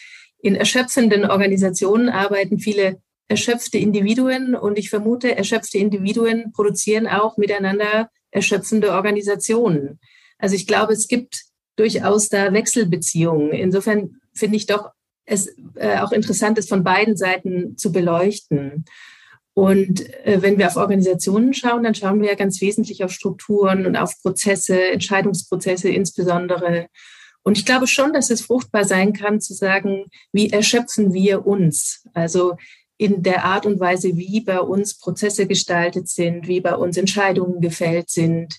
[0.41, 4.55] in erschöpfenden Organisationen arbeiten viele erschöpfte Individuen.
[4.55, 9.99] Und ich vermute, erschöpfte Individuen produzieren auch miteinander erschöpfende Organisationen.
[10.37, 11.43] Also ich glaube, es gibt
[11.75, 13.51] durchaus da Wechselbeziehungen.
[13.51, 14.89] Insofern finde ich doch
[15.25, 18.85] es äh, auch interessant, es von beiden Seiten zu beleuchten.
[19.53, 23.85] Und äh, wenn wir auf Organisationen schauen, dann schauen wir ja ganz wesentlich auf Strukturen
[23.85, 26.87] und auf Prozesse, Entscheidungsprozesse insbesondere.
[27.43, 32.05] Und ich glaube schon, dass es fruchtbar sein kann zu sagen, wie erschöpfen wir uns?
[32.13, 32.55] Also
[32.97, 37.61] in der Art und Weise, wie bei uns Prozesse gestaltet sind, wie bei uns Entscheidungen
[37.61, 38.57] gefällt sind.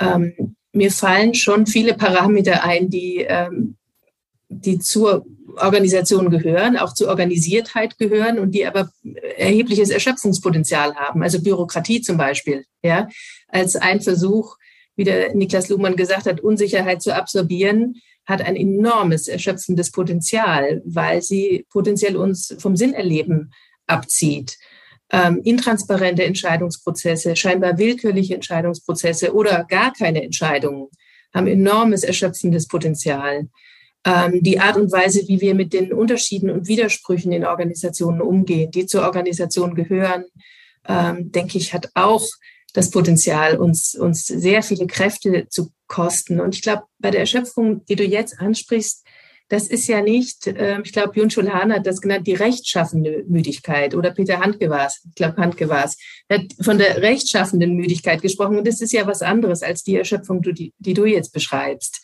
[0.00, 3.76] Ähm, mir fallen schon viele Parameter ein, die, ähm,
[4.50, 5.24] die zur
[5.56, 8.90] Organisation gehören, auch zur Organisiertheit gehören und die aber
[9.36, 11.22] erhebliches Erschöpfungspotenzial haben.
[11.22, 13.08] Also Bürokratie zum Beispiel, ja,
[13.48, 14.56] als ein Versuch,
[14.96, 17.94] wie der Niklas Luhmann gesagt hat, Unsicherheit zu absorbieren,
[18.26, 23.52] hat ein enormes erschöpfendes Potenzial, weil sie potenziell uns vom Sinnerleben
[23.86, 24.58] abzieht.
[25.12, 30.88] Ähm, intransparente Entscheidungsprozesse, scheinbar willkürliche Entscheidungsprozesse oder gar keine Entscheidungen
[31.34, 33.48] haben enormes erschöpfendes Potenzial.
[34.04, 38.70] Ähm, die Art und Weise, wie wir mit den Unterschieden und Widersprüchen in Organisationen umgehen,
[38.70, 40.24] die zur Organisation gehören,
[40.88, 42.26] ähm, denke ich, hat auch
[42.72, 46.40] das Potenzial, uns, uns sehr viele Kräfte zu kosten.
[46.40, 49.04] Und ich glaube, bei der Erschöpfung, die du jetzt ansprichst,
[49.50, 53.96] das ist ja nicht, äh, ich glaube, Jun Schulhan hat das genannt, die rechtschaffende Müdigkeit
[53.96, 55.96] oder Peter Handke war es, ich glaube, Handke war es,
[56.30, 58.58] hat von der rechtschaffenden Müdigkeit gesprochen.
[58.58, 62.00] Und das ist ja was anderes als die Erschöpfung, die, die du jetzt beschreibst.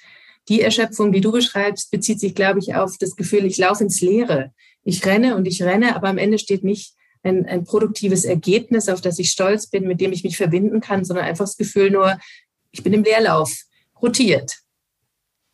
[0.49, 4.01] Die Erschöpfung, die du beschreibst, bezieht sich, glaube ich, auf das Gefühl, ich laufe ins
[4.01, 4.53] Leere.
[4.85, 9.01] Ich renne und ich renne, aber am Ende steht nicht ein, ein produktives Ergebnis, auf
[9.01, 12.19] das ich stolz bin, mit dem ich mich verbinden kann, sondern einfach das Gefühl nur,
[12.71, 13.53] ich bin im Leerlauf,
[14.01, 14.59] rotiert.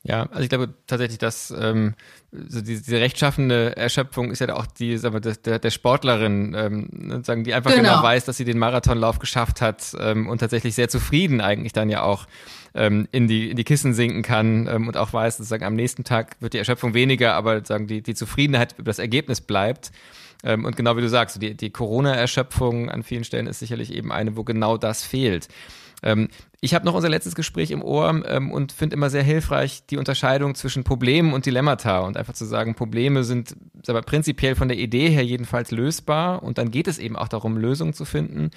[0.05, 1.95] Ja, also ich glaube tatsächlich, dass ähm,
[2.33, 7.23] so diese, diese rechtschaffende Erschöpfung ist ja auch die, sagen wir, der, der Sportlerin, ähm,
[7.23, 7.91] sagen, die einfach genau.
[7.91, 11.89] genau weiß, dass sie den Marathonlauf geschafft hat ähm, und tatsächlich sehr zufrieden eigentlich dann
[11.89, 12.27] ja auch
[12.75, 15.77] ähm, in, die, in die Kissen sinken kann ähm, und auch weiß, dass sagen, am
[15.77, 19.93] nächsten Tag wird die Erschöpfung weniger, aber sagen, die, die Zufriedenheit über das Ergebnis bleibt.
[20.43, 24.11] Ähm, und genau wie du sagst, die, die Corona-Erschöpfung an vielen Stellen ist sicherlich eben
[24.11, 25.47] eine, wo genau das fehlt.
[26.03, 26.29] Ähm,
[26.61, 29.97] ich habe noch unser letztes Gespräch im Ohr ähm, und finde immer sehr hilfreich die
[29.97, 34.79] Unterscheidung zwischen Problemen und Dilemmata und einfach zu sagen, Probleme sind aber prinzipiell von der
[34.79, 38.51] Idee her jedenfalls lösbar und dann geht es eben auch darum, Lösungen zu finden.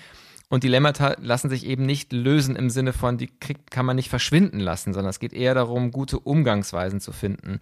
[0.48, 3.30] Und Dilemmata lassen sich eben nicht lösen im Sinne von, die
[3.72, 7.60] kann man nicht verschwinden lassen, sondern es geht eher darum, gute Umgangsweisen zu finden.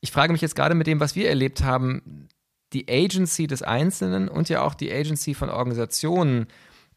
[0.00, 2.28] Ich frage mich jetzt gerade mit dem, was wir erlebt haben,
[2.72, 6.48] die Agency des Einzelnen und ja auch die Agency von Organisationen,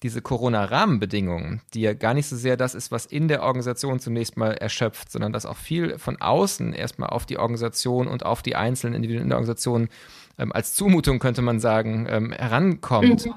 [0.04, 4.36] diese Corona-Rahmenbedingungen, die ja gar nicht so sehr das ist, was in der Organisation zunächst
[4.36, 8.56] mal erschöpft, sondern dass auch viel von außen erstmal auf die Organisation und auf die
[8.56, 9.90] einzelnen Individuen in der Organisation
[10.40, 13.28] ähm, als Zumutung, könnte man sagen, ähm, herankommt.
[13.28, 13.34] Mhm.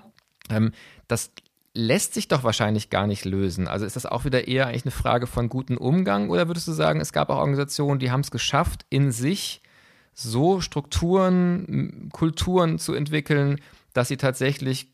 [0.48, 0.72] Ähm,
[1.06, 1.32] das
[1.74, 3.68] lässt sich doch wahrscheinlich gar nicht lösen.
[3.68, 6.72] Also ist das auch wieder eher eigentlich eine Frage von gutem Umgang oder würdest du
[6.72, 9.60] sagen, es gab auch Organisationen, die haben es geschafft, in sich
[10.14, 13.60] so Strukturen, Kulturen zu entwickeln,
[13.92, 14.93] dass sie tatsächlich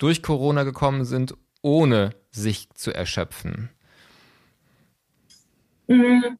[0.00, 3.70] durch Corona gekommen sind, ohne sich zu erschöpfen?
[5.86, 6.38] Mhm.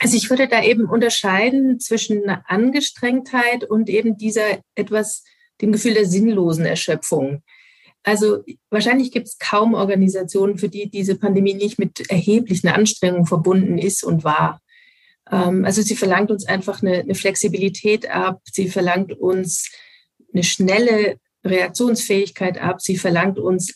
[0.00, 5.24] Also ich würde da eben unterscheiden zwischen Angestrengtheit und eben dieser etwas,
[5.60, 7.42] dem Gefühl der sinnlosen Erschöpfung.
[8.02, 13.76] Also wahrscheinlich gibt es kaum Organisationen, für die diese Pandemie nicht mit erheblichen Anstrengungen verbunden
[13.76, 14.62] ist und war.
[15.30, 19.70] Ähm, also sie verlangt uns einfach eine, eine Flexibilität ab, sie verlangt uns
[20.32, 23.74] eine schnelle Reaktionsfähigkeit ab, sie verlangt uns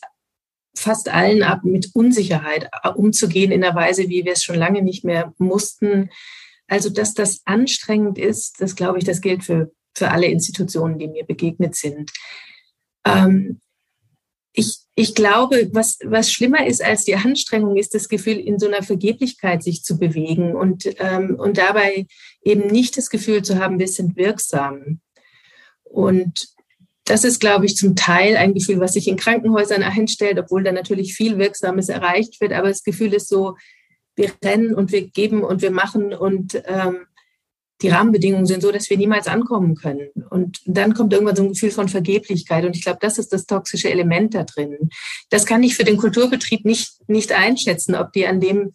[0.77, 5.05] fast allen ab, mit Unsicherheit umzugehen in einer Weise, wie wir es schon lange nicht
[5.05, 6.11] mehr mussten.
[6.67, 11.09] Also, dass das anstrengend ist, das glaube ich, das gilt für, für alle Institutionen, die
[11.09, 12.11] mir begegnet sind.
[13.05, 13.61] Ähm,
[14.53, 18.67] ich, ich glaube, was, was schlimmer ist als die Anstrengung, ist das Gefühl, in so
[18.67, 22.07] einer Vergeblichkeit sich zu bewegen und, ähm, und dabei
[22.43, 25.01] eben nicht das Gefühl zu haben, wir sind wirksam.
[25.83, 26.54] Und
[27.05, 30.73] das ist, glaube ich, zum Teil ein Gefühl, was sich in Krankenhäusern einstellt, obwohl da
[30.73, 32.53] natürlich viel Wirksames erreicht wird.
[32.53, 33.57] Aber das Gefühl ist so,
[34.17, 37.07] wir rennen und wir geben und wir machen und ähm,
[37.83, 40.09] die Rahmenbedingungen sind so, dass wir niemals ankommen können.
[40.31, 42.65] Und dann kommt irgendwann so ein Gefühl von Vergeblichkeit.
[42.65, 44.91] Und ich glaube, das ist das toxische Element da drin.
[45.29, 48.73] Das kann ich für den Kulturbetrieb nicht, nicht einschätzen, ob die an dem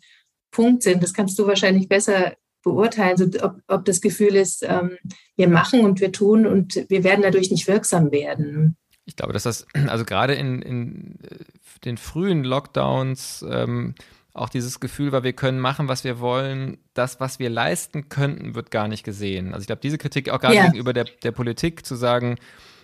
[0.51, 1.01] Punkt sind.
[1.01, 4.97] Das kannst du wahrscheinlich besser beurteilen, so ob, ob das Gefühl ist, ähm,
[5.35, 8.75] wir machen und wir tun und wir werden dadurch nicht wirksam werden.
[9.05, 11.43] Ich glaube, dass das, also gerade in, in äh,
[11.85, 13.95] den frühen Lockdowns, ähm,
[14.33, 16.77] auch dieses Gefühl war, wir können machen, was wir wollen.
[16.93, 19.53] Das, was wir leisten könnten, wird gar nicht gesehen.
[19.53, 20.65] Also ich glaube, diese Kritik auch gerade ja.
[20.65, 22.37] gegenüber der, der Politik zu sagen,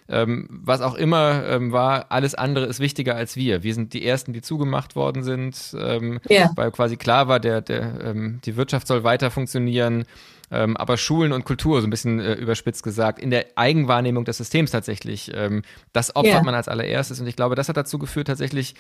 [0.08, 3.64] ähm, was auch immer ähm, war, alles andere ist wichtiger als wir.
[3.64, 6.52] Wir sind die Ersten, die zugemacht worden sind, ähm, ja.
[6.56, 10.06] weil quasi klar war, der, der, ähm, die Wirtschaft soll weiter funktionieren.
[10.52, 14.38] Ähm, aber Schulen und Kultur, so ein bisschen äh, überspitzt gesagt, in der Eigenwahrnehmung des
[14.38, 16.44] Systems tatsächlich, ähm, das opfert ja.
[16.44, 17.20] man als allererstes.
[17.20, 18.76] Und ich glaube, das hat dazu geführt, tatsächlich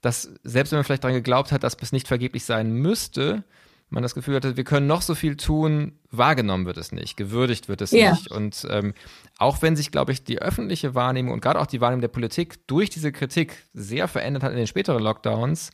[0.00, 3.44] dass selbst wenn man vielleicht daran geglaubt hat, dass es nicht vergeblich sein müsste,
[3.90, 7.68] man das Gefühl hatte, wir können noch so viel tun, wahrgenommen wird es nicht, gewürdigt
[7.68, 8.12] wird es ja.
[8.12, 8.30] nicht.
[8.30, 8.94] Und ähm,
[9.38, 12.66] auch wenn sich, glaube ich, die öffentliche Wahrnehmung und gerade auch die Wahrnehmung der Politik
[12.66, 15.70] durch diese Kritik sehr verändert hat in den späteren Lockdowns,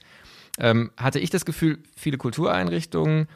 [0.59, 3.29] ähm, hatte ich das Gefühl, viele Kultureinrichtungen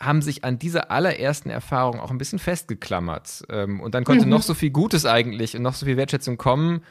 [0.00, 3.44] haben sich an dieser allerersten Erfahrung auch ein bisschen festgeklammert.
[3.48, 4.30] Ähm, und dann konnte mhm.
[4.32, 6.82] noch so viel Gutes eigentlich und noch so viel Wertschätzung kommen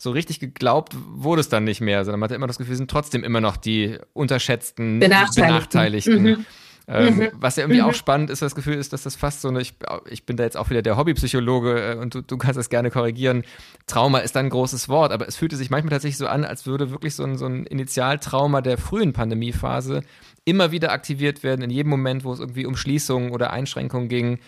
[0.00, 2.90] so richtig geglaubt wurde es dann nicht mehr, sondern man hatte immer das Gefühl, sind
[2.90, 5.42] trotzdem immer noch die unterschätzten, Benachteiligten.
[5.46, 6.22] Benachteiligten.
[6.22, 6.46] Mhm.
[6.88, 7.28] Ähm, mhm.
[7.34, 7.88] Was ja irgendwie mhm.
[7.88, 9.74] auch spannend ist, das Gefühl ist, dass das fast so eine, ich,
[10.08, 12.90] ich bin da jetzt auch wieder der Hobbypsychologe äh, und du, du kannst das gerne
[12.90, 13.44] korrigieren.
[13.86, 16.66] Trauma ist dann ein großes Wort, aber es fühlte sich manchmal tatsächlich so an, als
[16.66, 20.02] würde wirklich so ein, so ein Initialtrauma der frühen Pandemiephase
[20.44, 24.38] immer wieder aktiviert werden, in jedem Moment, wo es irgendwie um Schließungen oder Einschränkungen ging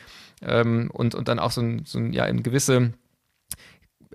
[0.43, 2.93] ähm, und, und dann auch so ein, so ein ja, in gewisse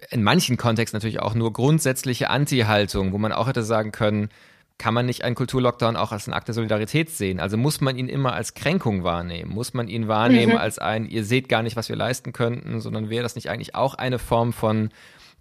[0.09, 4.29] in manchen Kontexten natürlich auch nur grundsätzliche Anti-Haltung, wo man auch hätte sagen können,
[4.77, 7.39] kann man nicht einen Kulturlockdown auch als einen Akt der Solidarität sehen?
[7.39, 9.51] Also muss man ihn immer als Kränkung wahrnehmen?
[9.51, 10.59] Muss man ihn wahrnehmen mhm.
[10.59, 13.75] als ein, ihr seht gar nicht, was wir leisten könnten, sondern wäre das nicht eigentlich
[13.75, 14.89] auch eine Form von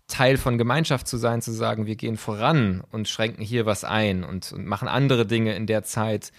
[0.09, 4.25] Teil von Gemeinschaft zu sein, zu sagen, wir gehen voran und schränken hier was ein
[4.25, 6.33] und, und machen andere Dinge in der Zeit?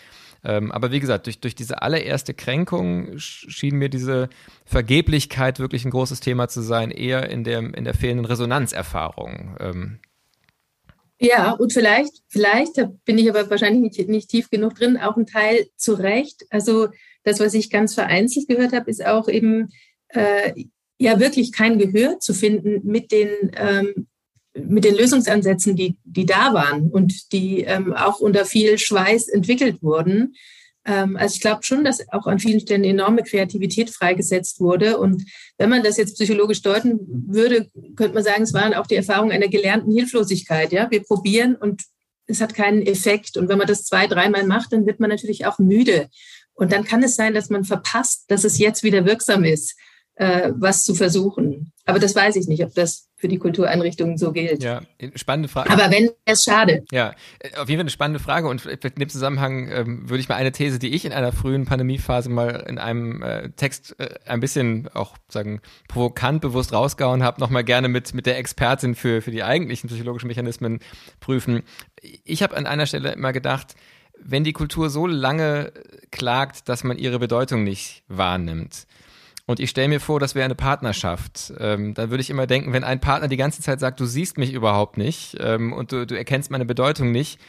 [0.44, 4.30] Ähm, aber wie gesagt, durch, durch diese allererste Kränkung schien mir diese
[4.66, 9.58] Vergeblichkeit wirklich ein großes Thema zu sein, eher in der, in der fehlenden Resonanzerfahrung.
[9.60, 10.00] Ähm,
[11.20, 12.76] ja, und vielleicht, vielleicht,
[13.06, 16.46] bin ich aber wahrscheinlich nicht, nicht tief genug drin, auch ein Teil zu Recht.
[16.50, 16.90] Also
[17.24, 19.70] das, was ich ganz vereinzelt gehört habe, ist auch eben
[20.10, 20.54] äh,
[21.00, 24.08] ja wirklich kein Gehör zu finden mit den ähm,
[24.66, 29.84] mit den Lösungsansätzen, die, die da waren und die ähm, auch unter viel Schweiß entwickelt
[29.84, 30.34] wurden.
[30.88, 34.98] Ähm, also ich glaube schon, dass auch an vielen Stellen enorme Kreativität freigesetzt wurde.
[34.98, 35.24] Und
[35.58, 39.32] wenn man das jetzt psychologisch deuten würde, könnte man sagen, es waren auch die Erfahrungen
[39.32, 40.72] einer gelernten Hilflosigkeit.
[40.72, 41.84] Ja, wir probieren und
[42.26, 43.38] es hat keinen Effekt.
[43.38, 46.08] Und wenn man das zwei, dreimal macht, dann wird man natürlich auch müde.
[46.54, 49.76] Und dann kann es sein, dass man verpasst, dass es jetzt wieder wirksam ist
[50.18, 51.72] äh, was zu versuchen.
[51.86, 54.62] Aber das weiß ich nicht, ob das für die Kultureinrichtungen so gilt.
[54.62, 54.82] Ja,
[55.16, 55.70] spannende Frage.
[55.70, 56.84] Aber wenn, ist schade.
[56.92, 57.14] Ja,
[57.58, 58.48] auf jeden Fall eine spannende Frage.
[58.48, 61.66] Und in dem Zusammenhang ähm, würde ich mal eine These, die ich in einer frühen
[61.66, 67.40] Pandemiephase mal in einem äh, Text äh, ein bisschen auch sagen provokant bewusst rausgehauen habe,
[67.40, 70.80] nochmal gerne mit, mit der Expertin für, für die eigentlichen psychologischen Mechanismen
[71.20, 71.64] prüfen.
[72.24, 73.76] Ich habe an einer Stelle immer gedacht,
[74.20, 75.72] wenn die Kultur so lange
[76.12, 78.88] klagt, dass man ihre Bedeutung nicht wahrnimmt,
[79.48, 81.54] und ich stelle mir vor, das wäre eine Partnerschaft.
[81.58, 84.38] Ähm, dann würde ich immer denken, wenn ein Partner die ganze Zeit sagt, du siehst
[84.38, 87.40] mich überhaupt nicht ähm, und du, du erkennst meine Bedeutung nicht,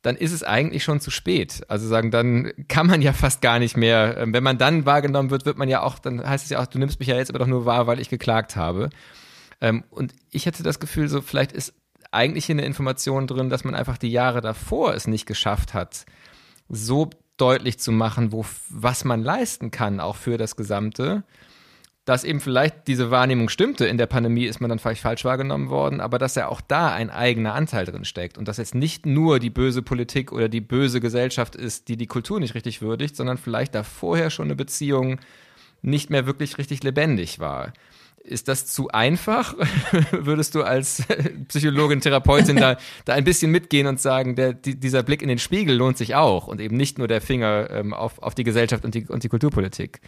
[0.00, 1.62] dann ist es eigentlich schon zu spät.
[1.68, 4.16] Also sagen, dann kann man ja fast gar nicht mehr.
[4.16, 6.66] Ähm, wenn man dann wahrgenommen wird, wird man ja auch, dann heißt es ja auch,
[6.66, 8.88] du nimmst mich ja jetzt aber doch nur wahr, weil ich geklagt habe.
[9.60, 11.74] Ähm, und ich hätte das Gefühl, so vielleicht ist
[12.12, 16.06] eigentlich hier eine Information drin, dass man einfach die Jahre davor es nicht geschafft hat,
[16.70, 21.24] so deutlich zu machen, wo, was man leisten kann, auch für das Gesamte.
[22.04, 25.70] Dass eben vielleicht diese Wahrnehmung stimmte, in der Pandemie ist man dann vielleicht falsch wahrgenommen
[25.70, 29.06] worden, aber dass ja auch da ein eigener Anteil drin steckt und dass jetzt nicht
[29.06, 33.14] nur die böse Politik oder die böse Gesellschaft ist, die die Kultur nicht richtig würdigt,
[33.14, 35.20] sondern vielleicht da vorher schon eine Beziehung
[35.80, 37.72] nicht mehr wirklich richtig lebendig war.
[38.24, 39.56] Ist das zu einfach?
[40.12, 41.02] Würdest du als
[41.48, 45.38] Psychologin, Therapeutin da, da ein bisschen mitgehen und sagen, der, die, dieser Blick in den
[45.38, 48.84] Spiegel lohnt sich auch und eben nicht nur der Finger ähm, auf, auf die Gesellschaft
[48.84, 50.00] und die, und die Kulturpolitik?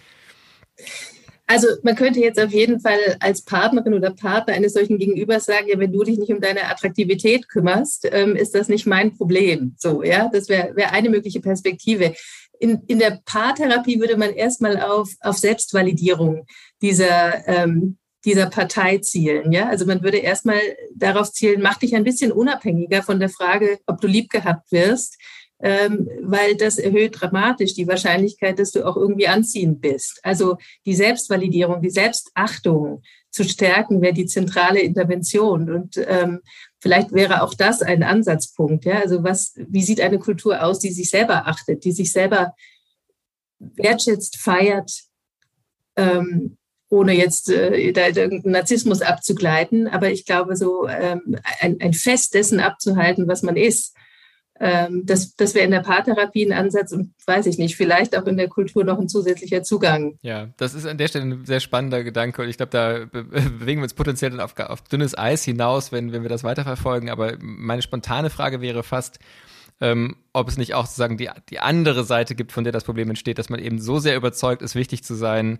[1.47, 5.67] Also man könnte jetzt auf jeden Fall als Partnerin oder Partner eines solchen Gegenübers sagen,
[5.69, 9.75] ja, wenn du dich nicht um deine Attraktivität kümmerst, ähm, ist das nicht mein Problem.
[9.77, 12.15] So, ja, das wäre wär eine mögliche Perspektive.
[12.61, 16.47] In, in der Paartherapie würde man erstmal auf, auf Selbstvalidierung
[16.81, 19.53] dieser ähm, dieser Partei zielen.
[19.53, 19.69] Ja?
[19.69, 20.61] Also man würde erstmal
[20.95, 25.19] darauf zielen, mach dich ein bisschen unabhängiger von der Frage, ob du lieb gehabt wirst,
[25.61, 30.21] ähm, weil das erhöht dramatisch die Wahrscheinlichkeit, dass du auch irgendwie anziehend bist.
[30.23, 35.71] Also die Selbstvalidierung, die Selbstachtung zu stärken, wäre die zentrale Intervention.
[35.71, 36.41] Und ähm,
[36.81, 38.85] vielleicht wäre auch das ein Ansatzpunkt.
[38.85, 39.01] Ja?
[39.01, 42.55] Also was, wie sieht eine Kultur aus, die sich selber achtet, die sich selber
[43.59, 45.05] wertschätzt, feiert,
[45.97, 46.57] ähm,
[46.95, 49.89] ohne jetzt äh, da irgendeinen Narzissmus abzugleiten.
[49.89, 53.95] Aber ich glaube, so ähm, ein, ein Fest dessen abzuhalten, was man ist,
[54.61, 58.27] ähm, das, das wäre in der Paartherapie ein Ansatz und weiß ich nicht, vielleicht auch
[58.27, 60.17] in der Kultur noch ein zusätzlicher Zugang.
[60.23, 63.25] Ja, das ist an der Stelle ein sehr spannender Gedanke und ich glaube, da be
[63.25, 67.11] bewegen wir uns potenziell auf, auf dünnes Eis hinaus, wenn, wenn wir das weiterverfolgen.
[67.11, 69.19] Aber meine spontane Frage wäre fast,
[69.81, 73.09] ähm, ob es nicht auch sozusagen die, die andere Seite gibt, von der das Problem
[73.09, 75.59] entsteht, dass man eben so sehr überzeugt ist, wichtig zu sein,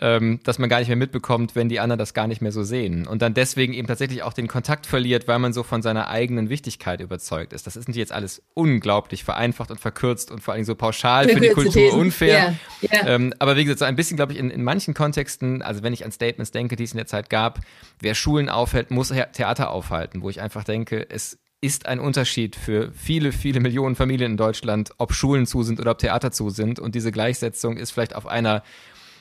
[0.00, 2.62] ähm, dass man gar nicht mehr mitbekommt, wenn die anderen das gar nicht mehr so
[2.62, 3.06] sehen.
[3.06, 6.48] Und dann deswegen eben tatsächlich auch den Kontakt verliert, weil man so von seiner eigenen
[6.50, 7.66] Wichtigkeit überzeugt ist.
[7.66, 11.40] Das ist natürlich jetzt alles unglaublich vereinfacht und verkürzt und vor allem so pauschal für
[11.40, 12.56] die Kultur unfair.
[12.80, 13.06] Ja, ja.
[13.06, 15.92] Ähm, aber wie gesagt, so ein bisschen, glaube ich, in, in manchen Kontexten, also wenn
[15.92, 17.60] ich an Statements denke, die es in der Zeit gab,
[18.00, 22.90] wer Schulen aufhält, muss Theater aufhalten, wo ich einfach denke, es ist ein Unterschied für
[22.92, 26.80] viele, viele Millionen Familien in Deutschland, ob Schulen zu sind oder ob Theater zu sind.
[26.80, 28.64] Und diese Gleichsetzung ist vielleicht auf einer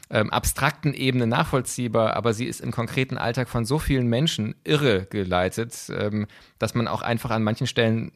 [0.09, 5.05] ähm, abstrakten Ebene nachvollziehbar, aber sie ist im konkreten Alltag von so vielen Menschen irre
[5.05, 6.25] geleitet, ähm,
[6.57, 8.11] dass man auch einfach an manchen Stellen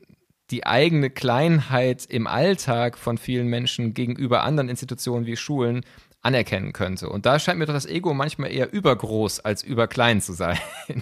[0.50, 5.86] die eigene Kleinheit im Alltag von vielen Menschen gegenüber anderen Institutionen wie Schulen
[6.22, 7.10] anerkennen könnte.
[7.10, 10.58] Und da scheint mir doch das Ego manchmal eher übergroß als überklein zu sein.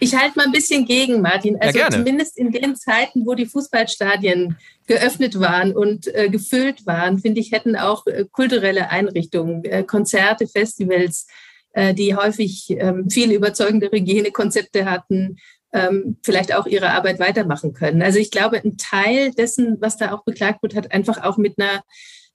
[0.00, 1.56] Ich halte mal ein bisschen gegen, Martin.
[1.60, 7.18] Also ja, zumindest in den Zeiten, wo die Fußballstadien geöffnet waren und äh, gefüllt waren,
[7.18, 11.26] finde ich, hätten auch äh, kulturelle Einrichtungen, äh, Konzerte, Festivals,
[11.72, 15.38] äh, die häufig ähm, viel überzeugendere Hygienekonzepte hatten,
[15.72, 18.02] ähm, vielleicht auch ihre Arbeit weitermachen können.
[18.02, 21.58] Also ich glaube, ein Teil dessen, was da auch beklagt wird, hat einfach auch mit
[21.58, 21.82] einer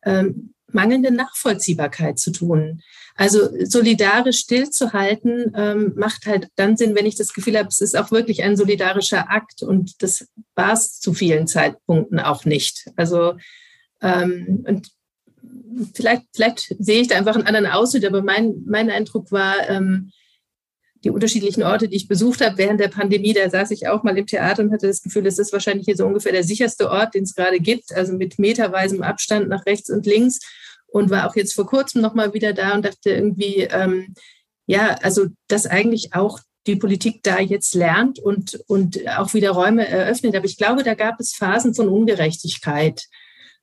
[0.05, 2.81] ähm, mangelnden Nachvollziehbarkeit zu tun.
[3.15, 7.97] Also solidarisch stillzuhalten ähm, macht halt dann Sinn, wenn ich das Gefühl habe, es ist
[7.97, 12.87] auch wirklich ein solidarischer Akt und das war es zu vielen Zeitpunkten auch nicht.
[12.95, 13.35] Also
[14.01, 14.89] ähm, und
[15.93, 20.11] vielleicht, vielleicht sehe ich da einfach einen anderen Ausschnitt, aber mein, mein Eindruck war, ähm,
[21.03, 24.17] die unterschiedlichen Orte, die ich besucht habe während der Pandemie, da saß ich auch mal
[24.17, 27.13] im Theater und hatte das Gefühl, es ist wahrscheinlich hier so ungefähr der sicherste Ort,
[27.13, 30.39] den es gerade gibt, also mit meterweisem Abstand nach rechts und links
[30.87, 34.13] und war auch jetzt vor kurzem noch mal wieder da und dachte irgendwie, ähm,
[34.65, 39.85] ja, also dass eigentlich auch die Politik da jetzt lernt und, und auch wieder Räume
[39.85, 40.35] eröffnet.
[40.35, 43.07] Aber ich glaube, da gab es Phasen von Ungerechtigkeit.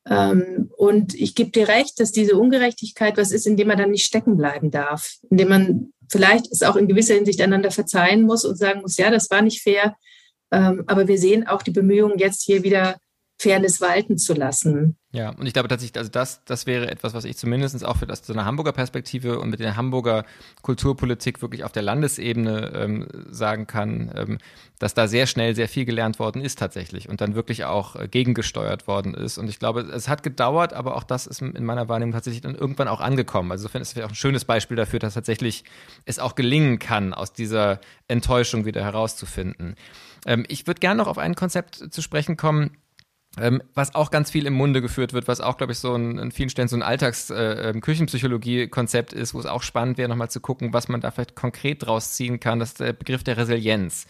[0.07, 3.91] Ähm, und ich gebe dir recht, dass diese Ungerechtigkeit was ist, in dem man dann
[3.91, 8.23] nicht stecken bleiben darf, in dem man vielleicht es auch in gewisser Hinsicht einander verzeihen
[8.23, 9.97] muss und sagen muss, ja, das war nicht fair.
[10.53, 12.97] Ähm, aber wir sehen auch die Bemühungen, jetzt hier wieder
[13.41, 14.97] Fairness walten zu lassen.
[15.13, 18.07] Ja, und ich glaube tatsächlich, also das, das wäre etwas, was ich zumindest auch für
[18.07, 20.25] das, so eine Hamburger Perspektive und mit der Hamburger
[20.61, 24.39] Kulturpolitik wirklich auf der Landesebene ähm, sagen kann, ähm,
[24.79, 28.09] dass da sehr schnell sehr viel gelernt worden ist tatsächlich und dann wirklich auch äh,
[28.09, 29.39] gegengesteuert worden ist.
[29.39, 32.55] Und ich glaube, es hat gedauert, aber auch das ist in meiner Wahrnehmung tatsächlich dann
[32.55, 33.51] irgendwann auch angekommen.
[33.51, 35.65] Also insofern ist es auch ein schönes Beispiel dafür, dass tatsächlich
[36.05, 39.77] es auch gelingen kann, aus dieser Enttäuschung wieder herauszufinden.
[40.27, 42.77] Ähm, ich würde gerne noch auf ein Konzept zu sprechen kommen,
[43.39, 46.19] ähm, was auch ganz viel im Munde geführt wird, was auch, glaube ich, so ein,
[46.19, 50.31] an vielen Stellen so ein Alltags-Küchenpsychologie-Konzept äh, ähm, ist, wo es auch spannend wäre, nochmal
[50.31, 53.37] zu gucken, was man da vielleicht konkret draus ziehen kann, das ist der Begriff der
[53.37, 54.09] Resilienz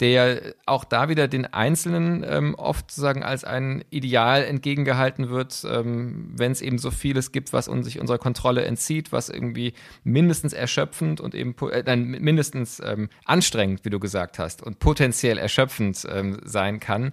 [0.00, 6.32] der auch da wieder den Einzelnen ähm, oft sozusagen als ein Ideal entgegengehalten wird, ähm,
[6.36, 10.52] wenn es eben so vieles gibt, was uns sich unserer Kontrolle entzieht, was irgendwie mindestens
[10.52, 16.06] erschöpfend und eben äh, nein, mindestens ähm, anstrengend, wie du gesagt hast, und potenziell erschöpfend
[16.10, 17.12] ähm, sein kann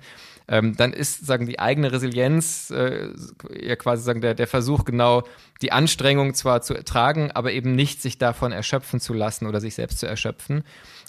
[0.51, 3.07] ähm, dann ist sagen die eigene Resilienz äh,
[3.57, 5.23] ja quasi sagen der, der Versuch genau
[5.61, 9.75] die Anstrengung zwar zu ertragen, aber eben nicht sich davon erschöpfen zu lassen oder sich
[9.75, 10.63] selbst zu erschöpfen.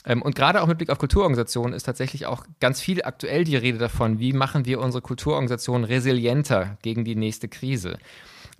[0.07, 3.57] Ähm, und gerade auch mit Blick auf Kulturorganisationen ist tatsächlich auch ganz viel aktuell die
[3.57, 7.99] Rede davon, wie machen wir unsere Kulturorganisationen resilienter gegen die nächste Krise.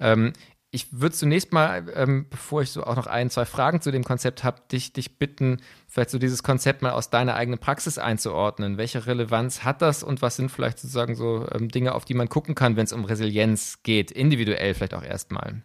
[0.01, 0.33] Ähm,
[0.75, 4.05] ich würde zunächst mal, ähm, bevor ich so auch noch ein, zwei Fragen zu dem
[4.05, 8.79] Konzept habe, dich, dich bitten, vielleicht so dieses Konzept mal aus deiner eigenen Praxis einzuordnen.
[8.79, 12.31] Welche Relevanz hat das und was sind vielleicht sozusagen so ähm, Dinge, auf die man
[12.31, 15.63] gucken kann, wenn es um Resilienz geht, individuell vielleicht auch erstmal?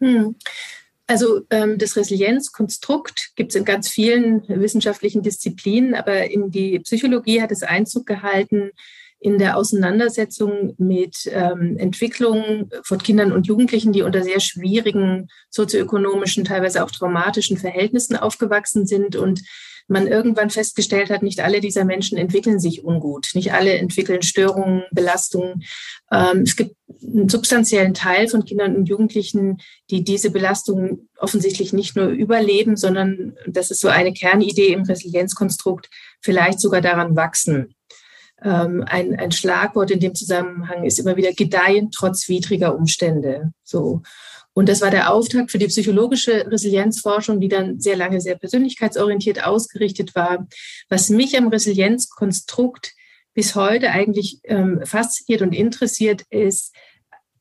[0.00, 0.34] Hm.
[1.06, 7.40] Also ähm, das Resilienzkonstrukt gibt es in ganz vielen wissenschaftlichen Disziplinen, aber in die Psychologie
[7.40, 8.72] hat es Einzug gehalten
[9.20, 16.44] in der Auseinandersetzung mit ähm, Entwicklungen von Kindern und Jugendlichen, die unter sehr schwierigen sozioökonomischen,
[16.44, 19.42] teilweise auch traumatischen Verhältnissen aufgewachsen sind und
[19.88, 24.82] man irgendwann festgestellt hat, nicht alle dieser Menschen entwickeln sich ungut, nicht alle entwickeln Störungen,
[24.92, 25.64] Belastungen.
[26.12, 29.58] Ähm, es gibt einen substanziellen Teil von Kindern und Jugendlichen,
[29.90, 35.88] die diese Belastungen offensichtlich nicht nur überleben, sondern das ist so eine Kernidee im Resilienzkonstrukt,
[36.20, 37.74] vielleicht sogar daran wachsen.
[38.42, 43.52] Ähm, ein, ein Schlagwort in dem Zusammenhang ist immer wieder gedeihen trotz widriger Umstände.
[43.64, 44.02] So.
[44.52, 49.44] Und das war der Auftakt für die psychologische Resilienzforschung, die dann sehr lange sehr persönlichkeitsorientiert
[49.44, 50.48] ausgerichtet war.
[50.88, 52.92] Was mich am Resilienzkonstrukt
[53.34, 56.74] bis heute eigentlich ähm, fasziniert und interessiert, ist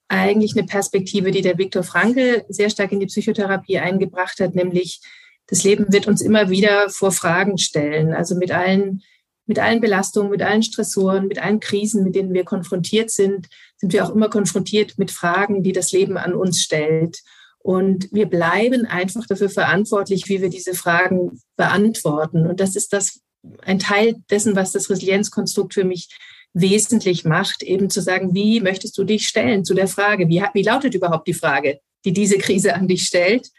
[0.08, 5.02] eigentlich eine Perspektive, die der Viktor Frankl sehr stark in die Psychotherapie eingebracht hat, nämlich
[5.48, 8.14] das Leben wird uns immer wieder vor Fragen stellen.
[8.14, 9.02] Also mit allen
[9.48, 13.93] mit allen Belastungen, mit allen Stressoren, mit allen Krisen, mit denen wir konfrontiert sind, sind
[13.93, 17.20] wir auch immer konfrontiert mit Fragen, die das Leben an uns stellt.
[17.60, 22.45] Und wir bleiben einfach dafür verantwortlich, wie wir diese Fragen beantworten.
[22.45, 23.22] Und das ist das
[23.62, 26.10] ein Teil dessen, was das Resilienzkonstrukt für mich
[26.54, 30.28] wesentlich macht, eben zu sagen, wie möchtest du dich stellen zu der Frage?
[30.28, 33.50] Wie, wie lautet überhaupt die Frage, die diese Krise an dich stellt?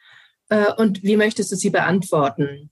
[0.48, 2.70] Äh, und wie möchtest du sie beantworten?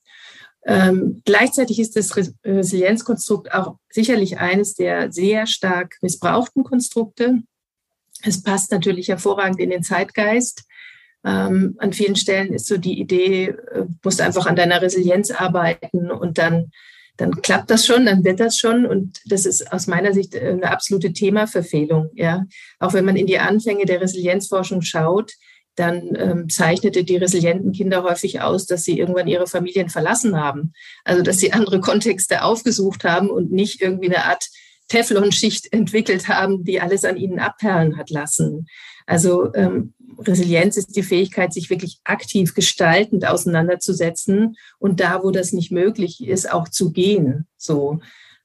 [0.67, 7.43] Ähm, gleichzeitig ist das Resilienzkonstrukt auch sicherlich eines der sehr stark missbrauchten Konstrukte.
[8.23, 10.65] Es passt natürlich hervorragend in den Zeitgeist.
[11.25, 16.11] Ähm, an vielen Stellen ist so die Idee, äh, musst einfach an deiner Resilienz arbeiten
[16.11, 16.71] und dann
[17.17, 18.87] dann klappt das schon, dann wird das schon.
[18.87, 22.11] Und das ist aus meiner Sicht äh, eine absolute Themaverfehlung.
[22.15, 22.45] Ja,
[22.79, 25.33] auch wenn man in die Anfänge der Resilienzforschung schaut,
[25.77, 30.73] dann ähm, zeichnete die resilienten Kinder häufig aus, dass sie irgendwann ihre Familien verlassen haben.
[31.05, 34.49] Also dass sie andere Kontexte aufgesucht haben und nicht irgendwie eine Art
[34.89, 38.67] Teflonschicht entwickelt haben, die alles an ihnen abperlen hat lassen.
[39.07, 45.53] Also ähm, Resilienz ist die Fähigkeit, sich wirklich aktiv gestaltend auseinanderzusetzen und da, wo das
[45.53, 47.47] nicht möglich ist, auch zu gehen.
[47.57, 48.01] So.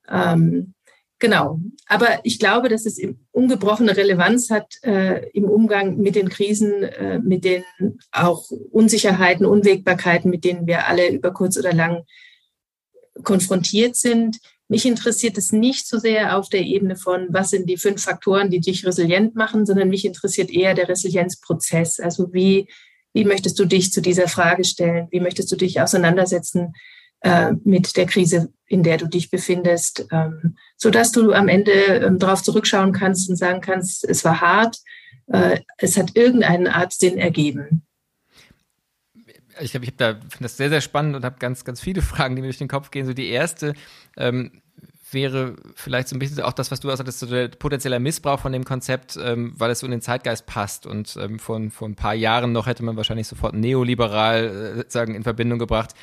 [0.10, 0.74] Ähm,
[1.22, 1.60] Genau.
[1.86, 3.00] Aber ich glaube, dass es
[3.32, 7.64] ungebrochene Relevanz hat äh, im Umgang mit den Krisen, äh, mit den
[8.12, 12.06] auch Unsicherheiten, Unwägbarkeiten, mit denen wir alle über kurz oder lang
[13.24, 14.40] konfrontiert sind.
[14.68, 18.50] Mich interessiert es nicht so sehr auf der Ebene von, was sind die fünf Faktoren,
[18.50, 22.00] die dich resilient machen, sondern mich interessiert eher der Resilienzprozess.
[22.00, 22.68] Also wie,
[23.14, 25.08] wie möchtest du dich zu dieser Frage stellen?
[25.12, 26.74] Wie möchtest du dich auseinandersetzen
[27.22, 31.72] äh, mit der Krise, in der du dich befindest, ähm, so dass du am Ende
[31.72, 34.78] ähm, darauf zurückschauen kannst und sagen kannst, es war hart,
[35.28, 37.84] äh, es hat irgendeine Art Sinn ergeben.
[39.60, 42.42] Ich ich da finde das sehr sehr spannend und habe ganz ganz viele Fragen, die
[42.42, 43.06] mir durch den Kopf gehen.
[43.06, 43.74] So die erste
[44.18, 44.62] ähm,
[45.12, 48.54] wäre vielleicht so ein bisschen auch das, was du hast, so der potenzielle Missbrauch von
[48.54, 50.88] dem Konzept, ähm, weil es so in den Zeitgeist passt.
[50.88, 55.14] Und ähm, von, vor ein paar Jahren noch hätte man wahrscheinlich sofort neoliberal äh, sagen
[55.14, 55.94] in Verbindung gebracht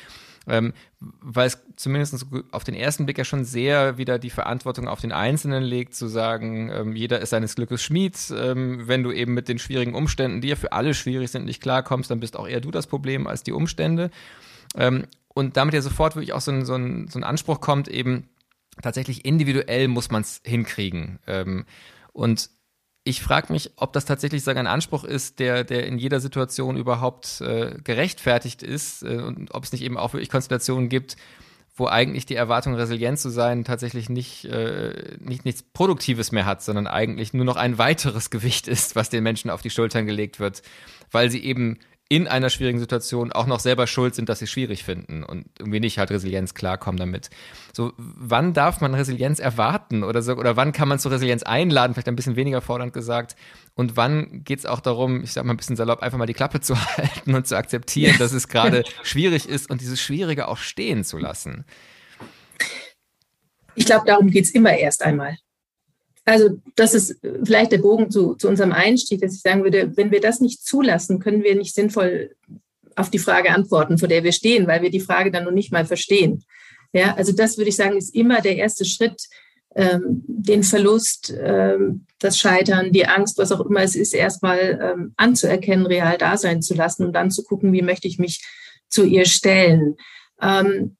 [0.49, 4.99] ähm, weil es zumindest auf den ersten Blick ja schon sehr wieder die Verantwortung auf
[4.99, 8.17] den Einzelnen legt, zu sagen, ähm, jeder ist seines Glückes Schmied.
[8.35, 11.61] Ähm, wenn du eben mit den schwierigen Umständen, die ja für alle schwierig sind, nicht
[11.61, 14.09] klarkommst, dann bist auch eher du das Problem als die Umstände.
[14.75, 17.87] Ähm, und damit ja sofort wirklich auch so ein, so ein, so ein Anspruch kommt,
[17.87, 18.27] eben
[18.81, 21.19] tatsächlich individuell muss man es hinkriegen.
[21.27, 21.65] Ähm,
[22.13, 22.49] und
[23.09, 26.77] ich frage mich, ob das tatsächlich sagen, ein Anspruch ist, der, der in jeder Situation
[26.77, 31.17] überhaupt äh, gerechtfertigt ist äh, und ob es nicht eben auch wirklich Konstellationen gibt,
[31.75, 36.61] wo eigentlich die Erwartung, resilient zu sein, tatsächlich nicht, äh, nicht nichts Produktives mehr hat,
[36.61, 40.39] sondern eigentlich nur noch ein weiteres Gewicht ist, was den Menschen auf die Schultern gelegt
[40.39, 40.61] wird,
[41.11, 41.79] weil sie eben
[42.11, 45.79] in einer schwierigen Situation auch noch selber schuld sind, dass sie schwierig finden und irgendwie
[45.79, 47.29] nicht halt Resilienz klarkommen damit.
[47.71, 51.93] So, wann darf man Resilienz erwarten oder so, oder wann kann man zur Resilienz einladen,
[51.93, 53.35] vielleicht ein bisschen weniger fordernd gesagt,
[53.75, 56.33] und wann geht es auch darum, ich sag mal ein bisschen salopp, einfach mal die
[56.33, 60.57] Klappe zu halten und zu akzeptieren, dass es gerade schwierig ist und dieses Schwierige auch
[60.57, 61.63] stehen zu lassen?
[63.75, 65.37] Ich glaube, darum geht es immer erst einmal.
[66.29, 70.11] Also das ist vielleicht der Bogen zu, zu unserem Einstieg, dass ich sagen würde, wenn
[70.11, 72.35] wir das nicht zulassen, können wir nicht sinnvoll
[72.95, 75.71] auf die Frage antworten, vor der wir stehen, weil wir die Frage dann noch nicht
[75.71, 76.43] mal verstehen.
[76.93, 79.23] Ja, also das würde ich sagen, ist immer der erste Schritt,
[79.75, 85.13] ähm, den Verlust, ähm, das Scheitern, die Angst, was auch immer es ist, erstmal ähm,
[85.17, 88.45] anzuerkennen, real da sein zu lassen und dann zu gucken, wie möchte ich mich
[88.87, 89.95] zu ihr stellen.
[90.39, 90.95] Ähm,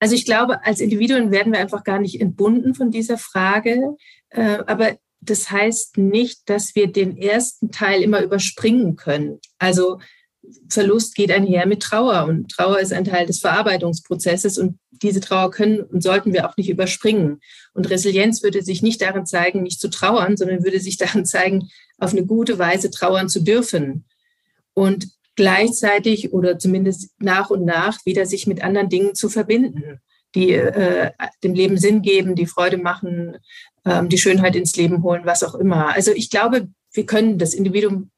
[0.00, 3.96] also ich glaube, als Individuen werden wir einfach gar nicht entbunden von dieser Frage.
[4.30, 9.40] Äh, aber das heißt nicht, dass wir den ersten Teil immer überspringen können.
[9.58, 9.98] Also
[10.68, 15.50] Verlust geht einher mit Trauer und Trauer ist ein Teil des Verarbeitungsprozesses und diese Trauer
[15.50, 17.40] können und sollten wir auch nicht überspringen.
[17.74, 21.68] Und Resilienz würde sich nicht darin zeigen, nicht zu trauern, sondern würde sich darin zeigen,
[21.98, 24.04] auf eine gute Weise trauern zu dürfen
[24.74, 25.08] und
[25.38, 30.00] gleichzeitig oder zumindest nach und nach wieder sich mit anderen Dingen zu verbinden,
[30.34, 31.12] die äh,
[31.44, 33.36] dem Leben Sinn geben, die Freude machen,
[33.84, 35.94] ähm, die Schönheit ins Leben holen, was auch immer.
[35.94, 38.10] Also ich glaube, wir können das Individuum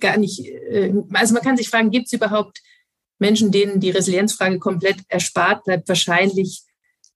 [0.00, 2.62] gar nicht, äh, also man kann sich fragen, gibt es überhaupt
[3.18, 5.88] Menschen, denen die Resilienzfrage komplett erspart bleibt?
[5.88, 6.62] Wahrscheinlich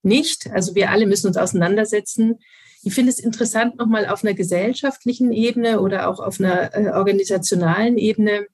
[0.02, 0.50] nicht.
[0.52, 2.40] Also wir alle müssen uns auseinandersetzen.
[2.82, 7.96] Ich finde es interessant, nochmal auf einer gesellschaftlichen Ebene oder auch auf einer äh, organisationalen
[7.96, 8.48] Ebene.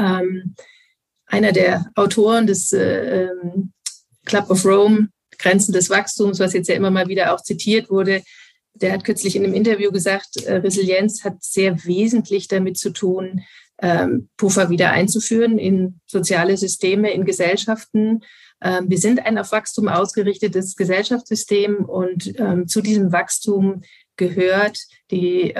[0.00, 0.54] Ähm,
[1.26, 3.72] einer der Autoren des äh, ähm,
[4.24, 8.22] Club of Rome, Grenzen des Wachstums, was jetzt ja immer mal wieder auch zitiert wurde,
[8.74, 13.42] der hat kürzlich in einem Interview gesagt, äh, Resilienz hat sehr wesentlich damit zu tun,
[13.82, 18.20] ähm, Puffer wieder einzuführen in soziale Systeme, in Gesellschaften.
[18.62, 23.82] Ähm, wir sind ein auf Wachstum ausgerichtetes Gesellschaftssystem und ähm, zu diesem Wachstum
[24.16, 24.78] gehört
[25.10, 25.54] die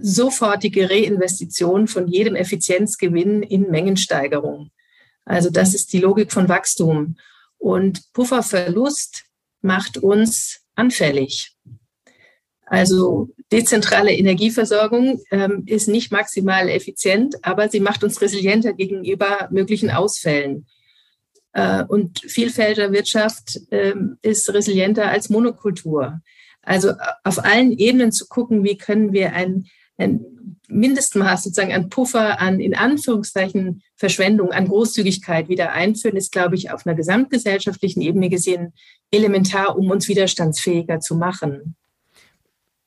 [0.00, 4.70] sofortige Reinvestition von jedem Effizienzgewinn in Mengensteigerung.
[5.24, 7.16] Also das ist die Logik von Wachstum.
[7.58, 9.24] Und Pufferverlust
[9.60, 11.52] macht uns anfällig.
[12.66, 19.90] Also dezentrale Energieversorgung ähm, ist nicht maximal effizient, aber sie macht uns resilienter gegenüber möglichen
[19.90, 20.66] Ausfällen.
[21.52, 26.20] Äh, und Vielfelderwirtschaft äh, ist resilienter als Monokultur.
[26.62, 29.66] Also auf allen Ebenen zu gucken, wie können wir ein,
[29.98, 30.24] ein
[30.68, 36.72] Mindestmaß sozusagen an Puffer, an in Anführungszeichen Verschwendung, an Großzügigkeit wieder einführen, ist, glaube ich,
[36.72, 38.72] auf einer gesamtgesellschaftlichen Ebene gesehen
[39.10, 41.76] elementar, um uns widerstandsfähiger zu machen.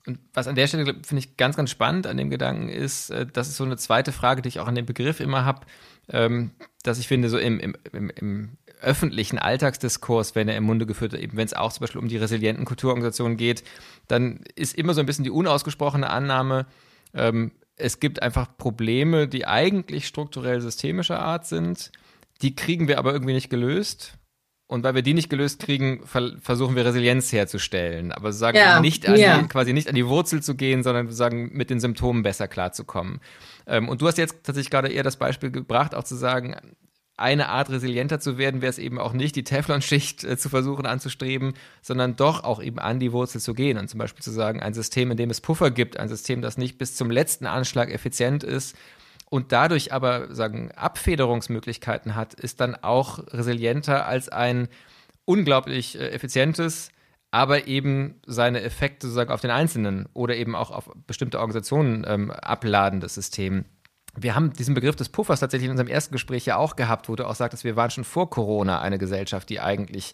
[0.05, 3.25] Und was an der Stelle finde ich ganz, ganz spannend an dem Gedanken ist, äh,
[3.31, 5.61] das ist so eine zweite Frage, die ich auch an dem Begriff immer habe,
[6.09, 6.51] ähm,
[6.83, 8.49] dass ich finde, so im, im, im, im
[8.81, 12.07] öffentlichen Alltagsdiskurs, wenn er im Munde geführt wird, eben wenn es auch zum Beispiel um
[12.07, 13.63] die resilienten Kulturorganisationen geht,
[14.07, 16.65] dann ist immer so ein bisschen die unausgesprochene Annahme,
[17.13, 21.91] ähm, es gibt einfach Probleme, die eigentlich strukturell systemischer Art sind.
[22.41, 24.17] Die kriegen wir aber irgendwie nicht gelöst.
[24.67, 28.11] Und weil wir die nicht gelöst kriegen, versuchen wir Resilienz herzustellen.
[28.11, 29.39] Aber sagen ja, nicht an ja.
[29.39, 33.19] die, quasi nicht an die Wurzel zu gehen, sondern sagen, mit den Symptomen besser klarzukommen.
[33.65, 36.55] Ähm, und du hast jetzt tatsächlich gerade eher das Beispiel gebracht, auch zu sagen,
[37.19, 40.85] eine Art resilienter zu werden, wäre es eben auch nicht, die Teflonschicht äh, zu versuchen
[40.85, 44.61] anzustreben, sondern doch auch eben an die Wurzel zu gehen und zum Beispiel zu sagen,
[44.61, 47.91] ein System, in dem es Puffer gibt, ein System, das nicht bis zum letzten Anschlag
[47.91, 48.75] effizient ist
[49.29, 54.67] und dadurch aber sagen Abfederungsmöglichkeiten hat, ist dann auch resilienter als ein
[55.25, 56.89] unglaublich äh, effizientes,
[57.31, 62.31] aber eben seine Effekte sozusagen auf den Einzelnen oder eben auch auf bestimmte Organisationen ähm,
[62.31, 63.65] abladendes System
[64.21, 67.15] wir haben diesen Begriff des Puffers tatsächlich in unserem ersten Gespräch ja auch gehabt, wo
[67.15, 70.13] du auch sagtest, wir waren schon vor Corona eine Gesellschaft, die eigentlich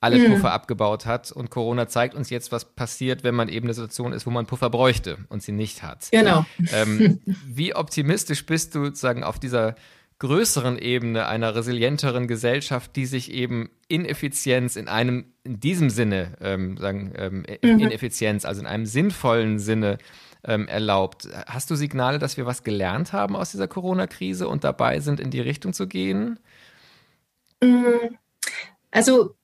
[0.00, 0.34] alle mhm.
[0.34, 1.32] Puffer abgebaut hat.
[1.32, 4.46] Und Corona zeigt uns jetzt, was passiert, wenn man eben eine Situation ist, wo man
[4.46, 6.08] Puffer bräuchte und sie nicht hat.
[6.10, 6.44] Genau.
[6.72, 9.74] Ähm, wie optimistisch bist du sozusagen auf dieser
[10.18, 16.78] größeren Ebene einer resilienteren Gesellschaft, die sich eben Ineffizienz in einem, in diesem Sinne, ähm,
[16.78, 17.80] sagen, ähm, mhm.
[17.80, 19.98] Ineffizienz, also in einem sinnvollen Sinne
[20.46, 21.28] ähm, erlaubt.
[21.46, 25.30] Hast du Signale, dass wir was gelernt haben aus dieser Corona-Krise und dabei sind, in
[25.30, 26.38] die Richtung zu gehen?
[27.60, 28.16] Mm,
[28.90, 29.34] also,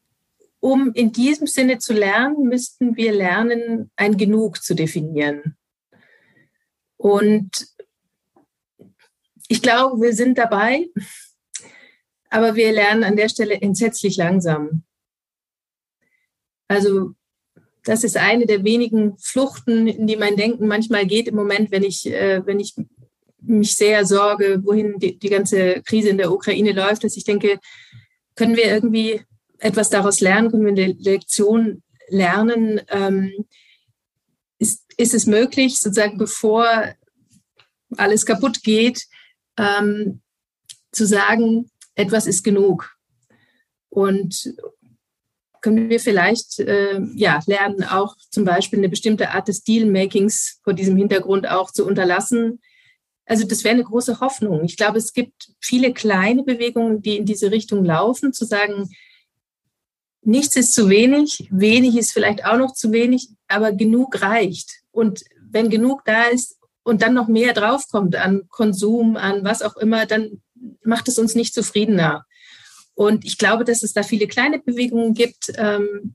[0.61, 5.57] um in diesem Sinne zu lernen, müssten wir lernen, ein Genug zu definieren.
[6.97, 7.51] Und
[9.49, 10.89] ich glaube, wir sind dabei,
[12.31, 14.85] aber wir lernen an der Stelle entsetzlich langsam.
[16.69, 17.15] Also
[17.85, 21.83] das ist eine der wenigen Fluchten, in die mein Denken manchmal geht im Moment, wenn
[21.83, 22.75] ich, äh, wenn ich
[23.41, 27.59] mich sehr sorge, wohin die, die ganze Krise in der Ukraine läuft, dass ich denke,
[28.37, 29.21] können wir irgendwie
[29.59, 32.81] etwas daraus lernen, können wir eine Lektion lernen?
[32.89, 33.47] Ähm,
[34.59, 36.95] ist, ist es möglich, sozusagen bevor
[37.97, 39.07] alles kaputt geht,
[39.59, 40.23] ähm,
[40.93, 42.97] zu sagen, etwas ist genug?
[43.89, 44.55] Und,
[45.63, 50.75] können wir vielleicht äh, ja, lernen, auch zum Beispiel eine bestimmte Art des Dealmakings vor
[50.75, 52.61] diesem Hintergrund auch zu unterlassen.
[53.25, 54.65] Also das wäre eine große Hoffnung.
[54.65, 58.91] Ich glaube, es gibt viele kleine Bewegungen, die in diese Richtung laufen, zu sagen,
[60.23, 64.83] nichts ist zu wenig, wenig ist vielleicht auch noch zu wenig, aber genug reicht.
[64.91, 69.77] Und wenn genug da ist und dann noch mehr draufkommt an Konsum, an was auch
[69.77, 70.43] immer, dann
[70.85, 72.27] macht es uns nicht zufriedener.
[72.95, 75.53] Und ich glaube, dass es da viele kleine Bewegungen gibt.
[75.57, 76.15] Ähm,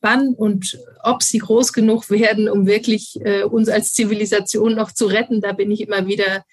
[0.00, 5.06] wann und ob sie groß genug werden, um wirklich äh, uns als Zivilisation noch zu
[5.06, 6.44] retten, da bin ich immer wieder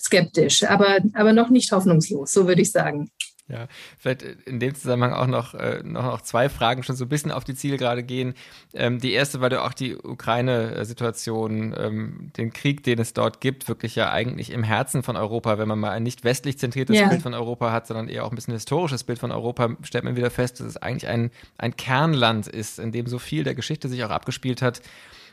[0.00, 3.10] skeptisch, aber, aber noch nicht hoffnungslos, so würde ich sagen.
[3.52, 7.10] Ja, vielleicht in dem Zusammenhang auch noch, äh, noch, noch zwei Fragen schon so ein
[7.10, 8.32] bisschen auf die Ziele gerade gehen.
[8.72, 13.68] Ähm, die erste, weil du auch die Ukraine-Situation, ähm, den Krieg, den es dort gibt,
[13.68, 17.08] wirklich ja eigentlich im Herzen von Europa, wenn man mal ein nicht westlich zentriertes ja.
[17.08, 20.16] Bild von Europa hat, sondern eher auch ein bisschen historisches Bild von Europa, stellt man
[20.16, 23.90] wieder fest, dass es eigentlich ein, ein Kernland ist, in dem so viel der Geschichte
[23.90, 24.80] sich auch abgespielt hat.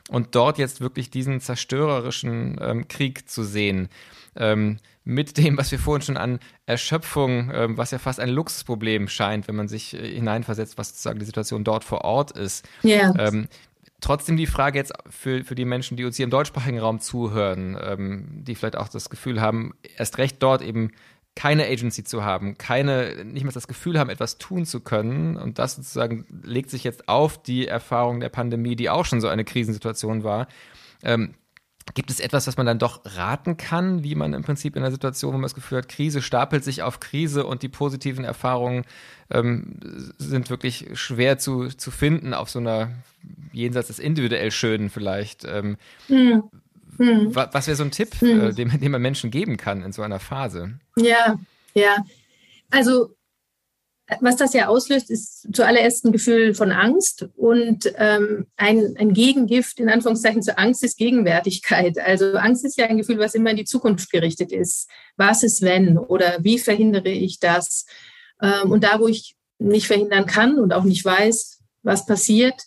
[0.10, 3.88] Und dort jetzt wirklich diesen zerstörerischen ähm, Krieg zu sehen
[4.36, 4.78] ähm,
[5.10, 9.48] mit dem, was wir vorhin schon an Erschöpfung, ähm, was ja fast ein Luxusproblem scheint,
[9.48, 12.64] wenn man sich äh, hineinversetzt, was sozusagen die Situation dort vor Ort ist.
[12.84, 13.16] Yeah.
[13.18, 13.48] Ähm,
[14.02, 17.76] trotzdem die Frage jetzt für, für die Menschen, die uns hier im deutschsprachigen Raum zuhören,
[17.82, 20.92] ähm, die vielleicht auch das Gefühl haben, erst recht dort eben
[21.36, 25.38] keine Agency zu haben, keine, nicht mehr das Gefühl haben, etwas tun zu können.
[25.38, 29.28] Und das sozusagen legt sich jetzt auf die Erfahrung der Pandemie, die auch schon so
[29.28, 30.48] eine Krisensituation war.
[31.02, 31.34] Ähm,
[31.94, 34.92] Gibt es etwas, was man dann doch raten kann, wie man im Prinzip in einer
[34.92, 38.86] Situation, wo man das Gefühl hat, Krise stapelt sich auf Krise und die positiven Erfahrungen
[39.30, 39.80] ähm,
[40.18, 42.92] sind wirklich schwer zu, zu finden auf so einer
[43.54, 45.46] jenseits des individuell Schönen vielleicht.
[45.46, 45.78] Ähm,
[46.08, 46.44] hm.
[46.98, 47.34] Hm.
[47.34, 48.42] Was wäre so ein Tipp, hm.
[48.42, 50.80] äh, den, den man Menschen geben kann in so einer Phase?
[50.98, 51.40] Ja,
[51.74, 52.04] ja.
[52.72, 53.16] Also
[54.22, 59.80] was das ja auslöst, ist zuallererst ein Gefühl von Angst und ähm, ein, ein Gegengift,
[59.80, 62.00] in Anführungszeichen, zur Angst ist Gegenwärtigkeit.
[62.00, 64.90] Also Angst ist ja ein Gefühl, was immer in die Zukunft gerichtet ist.
[65.16, 67.86] Was ist wenn oder wie verhindere ich das?
[68.42, 72.64] Ähm, und da, wo ich nicht verhindern kann und auch nicht weiß, was passiert,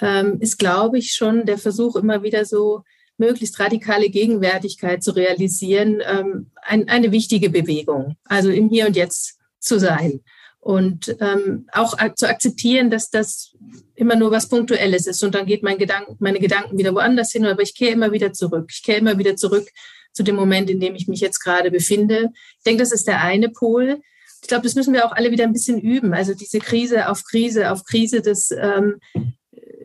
[0.00, 2.82] ähm, ist, glaube ich, schon der Versuch immer wieder so
[3.18, 8.16] möglichst radikale Gegenwärtigkeit zu realisieren, ähm, ein, eine wichtige Bewegung.
[8.24, 10.22] Also im Hier und Jetzt zu sein
[10.66, 13.54] und ähm, auch zu akzeptieren, dass das
[13.94, 17.46] immer nur was Punktuelles ist und dann geht mein Gedanken, meine Gedanken wieder woanders hin,
[17.46, 18.68] aber ich kehre immer wieder zurück.
[18.72, 19.68] Ich kehre immer wieder zurück
[20.12, 22.30] zu dem Moment, in dem ich mich jetzt gerade befinde.
[22.58, 24.00] Ich denke, das ist der eine Pol.
[24.42, 26.12] Ich glaube, das müssen wir auch alle wieder ein bisschen üben.
[26.14, 28.96] Also diese Krise auf Krise auf Krise, das ähm,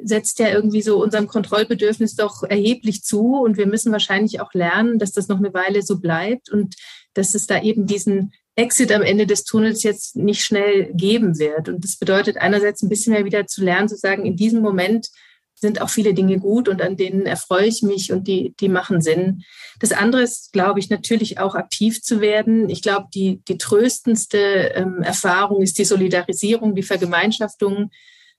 [0.03, 3.35] setzt ja irgendwie so unserem Kontrollbedürfnis doch erheblich zu.
[3.35, 6.73] Und wir müssen wahrscheinlich auch lernen, dass das noch eine Weile so bleibt und
[7.13, 11.69] dass es da eben diesen Exit am Ende des Tunnels jetzt nicht schnell geben wird.
[11.69, 15.07] Und das bedeutet einerseits ein bisschen mehr wieder zu lernen, zu sagen, in diesem Moment
[15.55, 18.99] sind auch viele Dinge gut und an denen erfreue ich mich und die, die machen
[18.99, 19.43] Sinn.
[19.79, 22.67] Das andere ist, glaube ich, natürlich auch aktiv zu werden.
[22.69, 24.37] Ich glaube, die, die tröstendste
[24.75, 27.91] ähm, Erfahrung ist die Solidarisierung, die Vergemeinschaftung.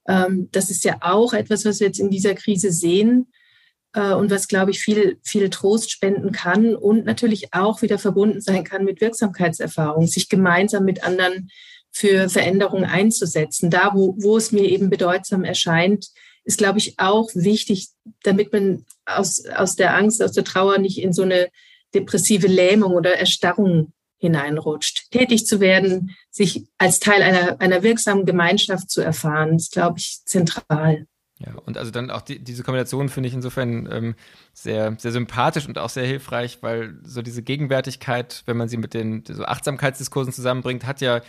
[0.09, 3.29] Ähm, das ist ja auch etwas, was wir jetzt in dieser Krise sehen
[3.95, 8.65] und was, glaube ich, viel, viel Trost spenden kann und natürlich auch wieder verbunden sein
[8.65, 11.51] kann mit Wirksamkeitserfahrung, sich gemeinsam mit anderen
[11.91, 13.71] für Veränderungen einzusetzen.
[13.71, 16.07] Da, wo, wo es mir eben bedeutsam erscheint,
[16.45, 17.89] ist, glaube ich, auch wichtig,
[18.23, 21.49] damit man aus, aus der Angst, aus der Trauer nicht in so eine
[21.95, 25.11] depressive Lähmung oder Erstarrung hineinrutscht.
[25.11, 30.21] Tätig zu werden, sich als Teil einer, einer wirksamen Gemeinschaft zu erfahren, ist, glaube ich,
[30.25, 31.07] zentral.
[31.45, 34.15] Ja, und also dann auch die, diese Kombination finde ich insofern ähm,
[34.53, 38.95] sehr, sehr sympathisch und auch sehr hilfreich, weil so diese Gegenwärtigkeit, wenn man sie mit
[38.95, 41.21] den so Achtsamkeitsdiskursen zusammenbringt, hat ja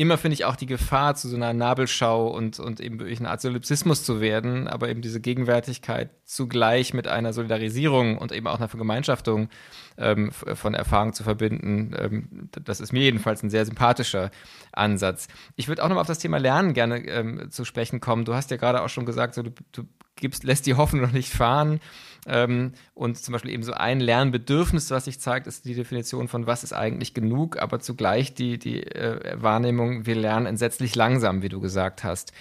[0.00, 3.28] immer, finde ich, auch die Gefahr, zu so einer Nabelschau und, und eben durch eine
[3.28, 8.56] Art Solipsismus zu werden, aber eben diese Gegenwärtigkeit zugleich mit einer Solidarisierung und eben auch
[8.56, 9.50] einer Vergemeinschaftung
[9.98, 14.30] ähm, von Erfahrung zu verbinden, ähm, das ist mir jedenfalls ein sehr sympathischer
[14.72, 15.28] Ansatz.
[15.56, 18.24] Ich würde auch noch mal auf das Thema Lernen gerne ähm, zu sprechen kommen.
[18.24, 19.82] Du hast ja gerade auch schon gesagt, so, du, du
[20.20, 21.80] gibst, lässt die Hoffnung noch nicht fahren.
[22.26, 26.46] Ähm, und zum Beispiel eben so ein Lernbedürfnis, was sich zeigt, ist die Definition von
[26.46, 31.48] was ist eigentlich genug, aber zugleich die, die äh, Wahrnehmung, wir lernen entsetzlich langsam, wie
[31.48, 32.32] du gesagt hast.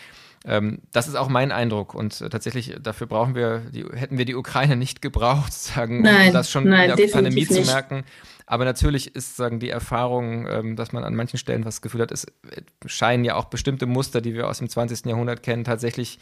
[0.45, 4.25] Ähm, das ist auch mein Eindruck und äh, tatsächlich dafür brauchen wir, die, hätten wir
[4.25, 7.53] die Ukraine nicht gebraucht, sagen, nein, um das schon nein, in der Pandemie nicht.
[7.53, 8.03] zu merken.
[8.45, 12.11] Aber natürlich ist sagen die Erfahrung, ähm, dass man an manchen Stellen was Gefühl hat,
[12.11, 15.05] es äh, scheinen ja auch bestimmte Muster, die wir aus dem 20.
[15.05, 16.19] Jahrhundert kennen, tatsächlich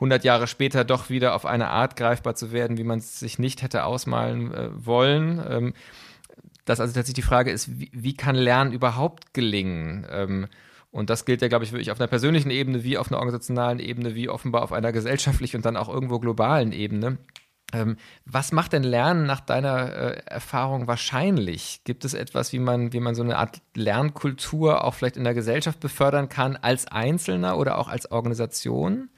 [0.00, 3.38] 100 Jahre später doch wieder auf eine Art greifbar zu werden, wie man es sich
[3.38, 5.44] nicht hätte ausmalen äh, wollen.
[5.46, 5.74] Ähm,
[6.64, 10.06] dass also tatsächlich die Frage ist, wie, wie kann Lernen überhaupt gelingen?
[10.10, 10.46] Ähm,
[10.90, 13.78] und das gilt ja, glaube ich, wirklich auf einer persönlichen Ebene, wie auf einer organisationalen
[13.78, 17.18] Ebene, wie offenbar auf einer gesellschaftlichen und dann auch irgendwo globalen Ebene.
[17.72, 21.82] Ähm, was macht denn Lernen nach deiner äh, Erfahrung wahrscheinlich?
[21.84, 25.34] Gibt es etwas, wie man, wie man so eine Art Lernkultur auch vielleicht in der
[25.34, 29.10] Gesellschaft befördern kann, als Einzelner oder auch als Organisation?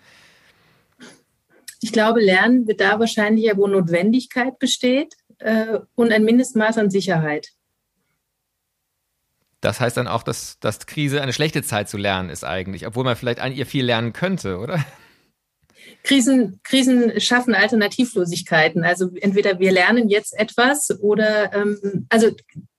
[1.82, 6.90] Ich glaube, Lernen wird da wahrscheinlich ja, wo Notwendigkeit besteht äh, und ein Mindestmaß an
[6.90, 7.48] Sicherheit.
[9.60, 13.04] Das heißt dann auch, dass, dass Krise eine schlechte Zeit zu lernen ist eigentlich, obwohl
[13.04, 14.84] man vielleicht an ihr viel lernen könnte, oder?
[16.04, 18.84] Krisen, Krisen schaffen Alternativlosigkeiten.
[18.84, 22.30] Also entweder wir lernen jetzt etwas oder ähm, also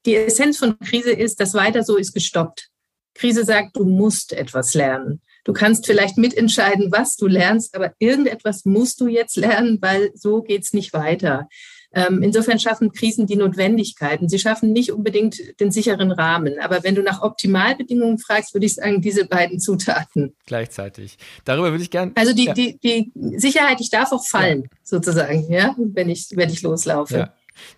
[0.05, 2.69] die Essenz von Krise ist, das weiter so ist gestoppt.
[3.15, 5.21] Krise sagt, du musst etwas lernen.
[5.43, 10.41] Du kannst vielleicht mitentscheiden, was du lernst, aber irgendetwas musst du jetzt lernen, weil so
[10.41, 11.47] geht's nicht weiter.
[11.95, 14.27] Ähm, insofern schaffen Krisen die Notwendigkeiten.
[14.27, 16.55] Sie schaffen nicht unbedingt den sicheren Rahmen.
[16.59, 20.35] Aber wenn du nach Optimalbedingungen fragst, würde ich sagen, diese beiden Zutaten.
[20.47, 21.17] Gleichzeitig.
[21.45, 22.11] Darüber würde ich gerne.
[22.15, 22.53] Also die, ja.
[22.53, 24.69] die, die Sicherheit, ich darf auch fallen, ja.
[24.81, 27.31] sozusagen, ja, wenn ich, wenn ich loslaufe.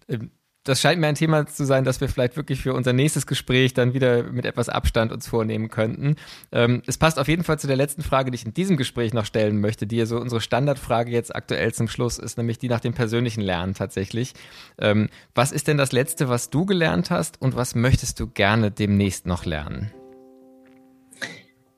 [0.07, 0.18] Ja.
[0.66, 3.76] Das scheint mir ein Thema zu sein, das wir vielleicht wirklich für unser nächstes Gespräch
[3.76, 6.16] dann wieder mit etwas Abstand uns vornehmen könnten.
[6.51, 9.13] Ähm, es passt auf jeden Fall zu der letzten Frage, die ich in diesem Gespräch
[9.13, 12.68] noch stellen möchte, die ja so unsere Standardfrage jetzt aktuell zum Schluss ist, nämlich die
[12.68, 14.34] nach dem persönlichen Lernen tatsächlich.
[14.80, 18.72] Ähm, was ist denn das Letzte, was du gelernt hast und was möchtest du gerne
[18.72, 19.91] demnächst noch lernen?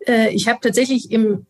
[0.08, 1.46] Äh, ich habe tatsächlich im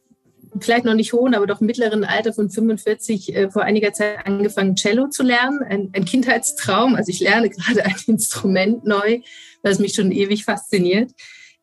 [0.61, 4.75] vielleicht noch nicht hohen, aber doch mittleren Alter von 45 äh, vor einiger Zeit angefangen,
[4.75, 5.61] Cello zu lernen.
[5.63, 6.95] Ein, ein Kindheitstraum.
[6.95, 9.19] Also ich lerne gerade ein Instrument neu,
[9.63, 11.11] was mich schon ewig fasziniert.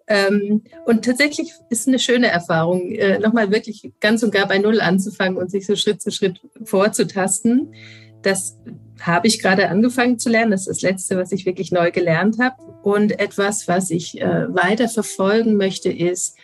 [0.06, 4.80] Ähm, und tatsächlich ist eine schöne Erfahrung, äh, nochmal wirklich ganz und gar bei Null
[4.80, 7.74] anzufangen und sich so Schritt zu Schritt vorzutasten.
[8.22, 8.58] Das
[9.00, 10.50] habe ich gerade angefangen zu lernen.
[10.50, 12.56] Das ist das Letzte, was ich wirklich neu gelernt habe.
[12.82, 16.36] Und etwas, was ich äh, weiter verfolgen möchte, ist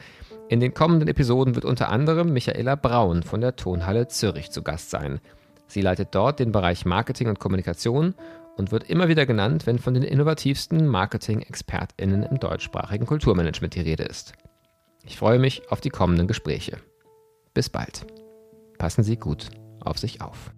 [0.48, 4.88] In den kommenden Episoden wird unter anderem Michaela Braun von der Tonhalle Zürich zu Gast
[4.88, 5.20] sein.
[5.66, 8.14] Sie leitet dort den Bereich Marketing und Kommunikation
[8.56, 14.04] und wird immer wieder genannt, wenn von den innovativsten Marketing-ExpertInnen im deutschsprachigen Kulturmanagement die Rede
[14.04, 14.32] ist.
[15.04, 16.78] Ich freue mich auf die kommenden Gespräche.
[17.54, 18.06] Bis bald.
[18.78, 19.48] Passen Sie gut
[19.80, 20.52] auf sich auf.